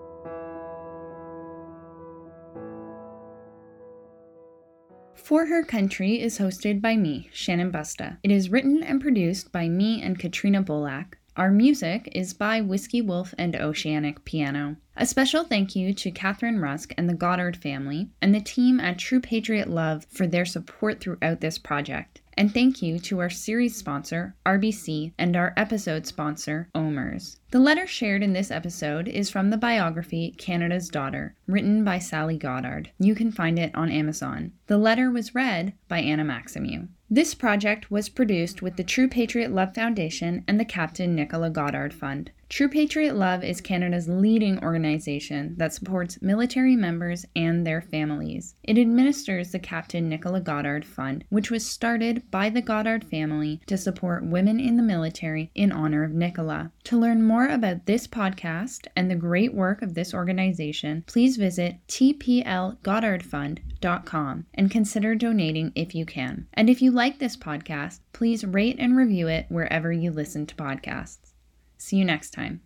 For 5.16 5.46
Her 5.46 5.64
Country 5.64 6.20
is 6.20 6.40
hosted 6.40 6.82
by 6.82 6.98
me, 6.98 7.30
Shannon 7.32 7.72
Busta. 7.72 8.18
It 8.24 8.32
is 8.32 8.50
written 8.50 8.84
and 8.84 9.00
produced 9.00 9.52
by 9.52 9.70
me 9.70 10.02
and 10.02 10.18
Katrina 10.18 10.64
Bolak. 10.64 11.14
Our 11.38 11.50
music 11.50 12.10
is 12.12 12.34
by 12.34 12.60
Whiskey 12.60 13.02
Wolf 13.02 13.34
and 13.38 13.56
Oceanic 13.56 14.26
Piano. 14.26 14.76
A 14.98 15.06
special 15.06 15.46
thank 15.46 15.78
you 15.78 15.94
to 15.94 16.12
Catherine 16.12 16.60
Rusk 16.60 16.94
and 16.98 17.08
the 17.08 17.14
Goddard 17.14 17.56
family 17.56 18.10
and 18.22 18.36
the 18.36 18.42
team 18.42 18.82
at 18.82 18.98
True 19.00 19.22
Patriot 19.22 19.70
Love 19.70 20.06
for 20.10 20.28
their 20.28 20.44
support 20.44 21.00
throughout 21.00 21.40
this 21.40 21.58
project. 21.58 22.20
And 22.34 22.54
thank 22.54 22.82
you 22.82 23.00
to 23.00 23.20
our 23.20 23.30
series 23.30 23.78
sponsor, 23.78 24.36
RBC, 24.46 25.14
and 25.18 25.38
our 25.38 25.54
episode 25.56 26.06
sponsor, 26.06 26.68
OMERS. 26.76 27.40
The 27.52 27.60
letter 27.60 27.86
shared 27.86 28.24
in 28.24 28.32
this 28.32 28.50
episode 28.50 29.10
is 29.10 29.30
from 29.30 29.50
the 29.50 29.58
biography 29.58 30.34
Canada's 30.38 30.88
Daughter, 30.88 31.36
written 31.48 31.84
by 31.84 32.00
Sally 32.00 32.38
Goddard. 32.38 32.92
You 32.98 33.14
can 33.14 33.30
find 33.30 33.60
it 33.60 33.76
on 33.76 33.92
Amazon. 33.92 34.54
The 34.68 34.78
letter 34.78 35.12
was 35.12 35.36
read 35.36 35.74
by 35.90 36.00
Anna 36.00 36.24
Maximu. 36.24 36.88
This 37.10 37.36
project 37.36 37.92
was 37.92 38.08
produced 38.08 38.62
with 38.62 38.78
the 38.78 38.86
True 38.86 39.10
Patriot 39.10 39.52
Love 39.52 39.76
Foundation 39.76 40.46
and 40.48 40.58
the 40.58 40.64
Captain 40.64 41.14
Nichola 41.14 41.52
Goddard 41.52 41.94
Fund. 41.94 42.32
True 42.48 42.70
Patriot 42.70 43.16
Love 43.16 43.44
is 43.44 43.62
Canada's 43.62 44.10
leading 44.10 44.62
organization 44.64 45.56
that 45.58 45.74
supports 45.74 46.22
military 46.22 46.76
members 46.76 47.26
and 47.36 47.66
their 47.66 47.82
families. 47.82 48.56
It 48.64 48.78
administers 48.78 49.52
the 49.52 49.60
Captain 49.60 50.10
Nichola 50.10 50.42
Goddard 50.42 50.86
Fund, 50.86 51.24
which 51.30 51.52
was 51.52 51.66
started 51.66 52.30
by 52.30 52.50
the 52.50 52.62
Goddard 52.62 53.06
family 53.06 53.62
to 53.68 53.78
support 53.78 54.26
women 54.26 54.60
in 54.60 54.76
the 54.76 54.84
military 54.84 55.52
in 55.56 55.72
honor 55.72 56.04
of 56.04 56.12
Nichola. 56.12 56.72
To 56.86 56.98
learn 56.98 57.24
more 57.42 57.50
about 57.50 57.88
this 57.88 58.06
podcast 58.06 58.86
and 58.96 59.10
the 59.10 59.16
great 59.16 59.52
work 59.52 59.82
of 59.82 59.96
this 59.96 60.14
organization, 60.14 61.04
please 61.08 61.38
visit 61.38 61.78
tplgoddardfund.com 61.88 64.46
and 64.54 64.70
consider 64.70 65.16
donating 65.16 65.72
if 65.74 65.96
you 65.96 66.06
can. 66.06 66.46
And 66.54 66.70
if 66.70 66.84
you 66.84 66.92
like 66.92 67.18
this 67.18 67.36
podcast, 67.36 68.02
please 68.14 68.46
rate 68.46 68.76
and 68.78 68.96
review 68.96 69.28
it 69.28 69.48
wherever 69.50 69.92
you 69.92 70.12
listen 70.12 70.46
to 70.46 70.56
podcasts. 70.56 71.32
See 71.80 71.96
you 71.96 72.06
next 72.06 72.30
time. 72.30 72.62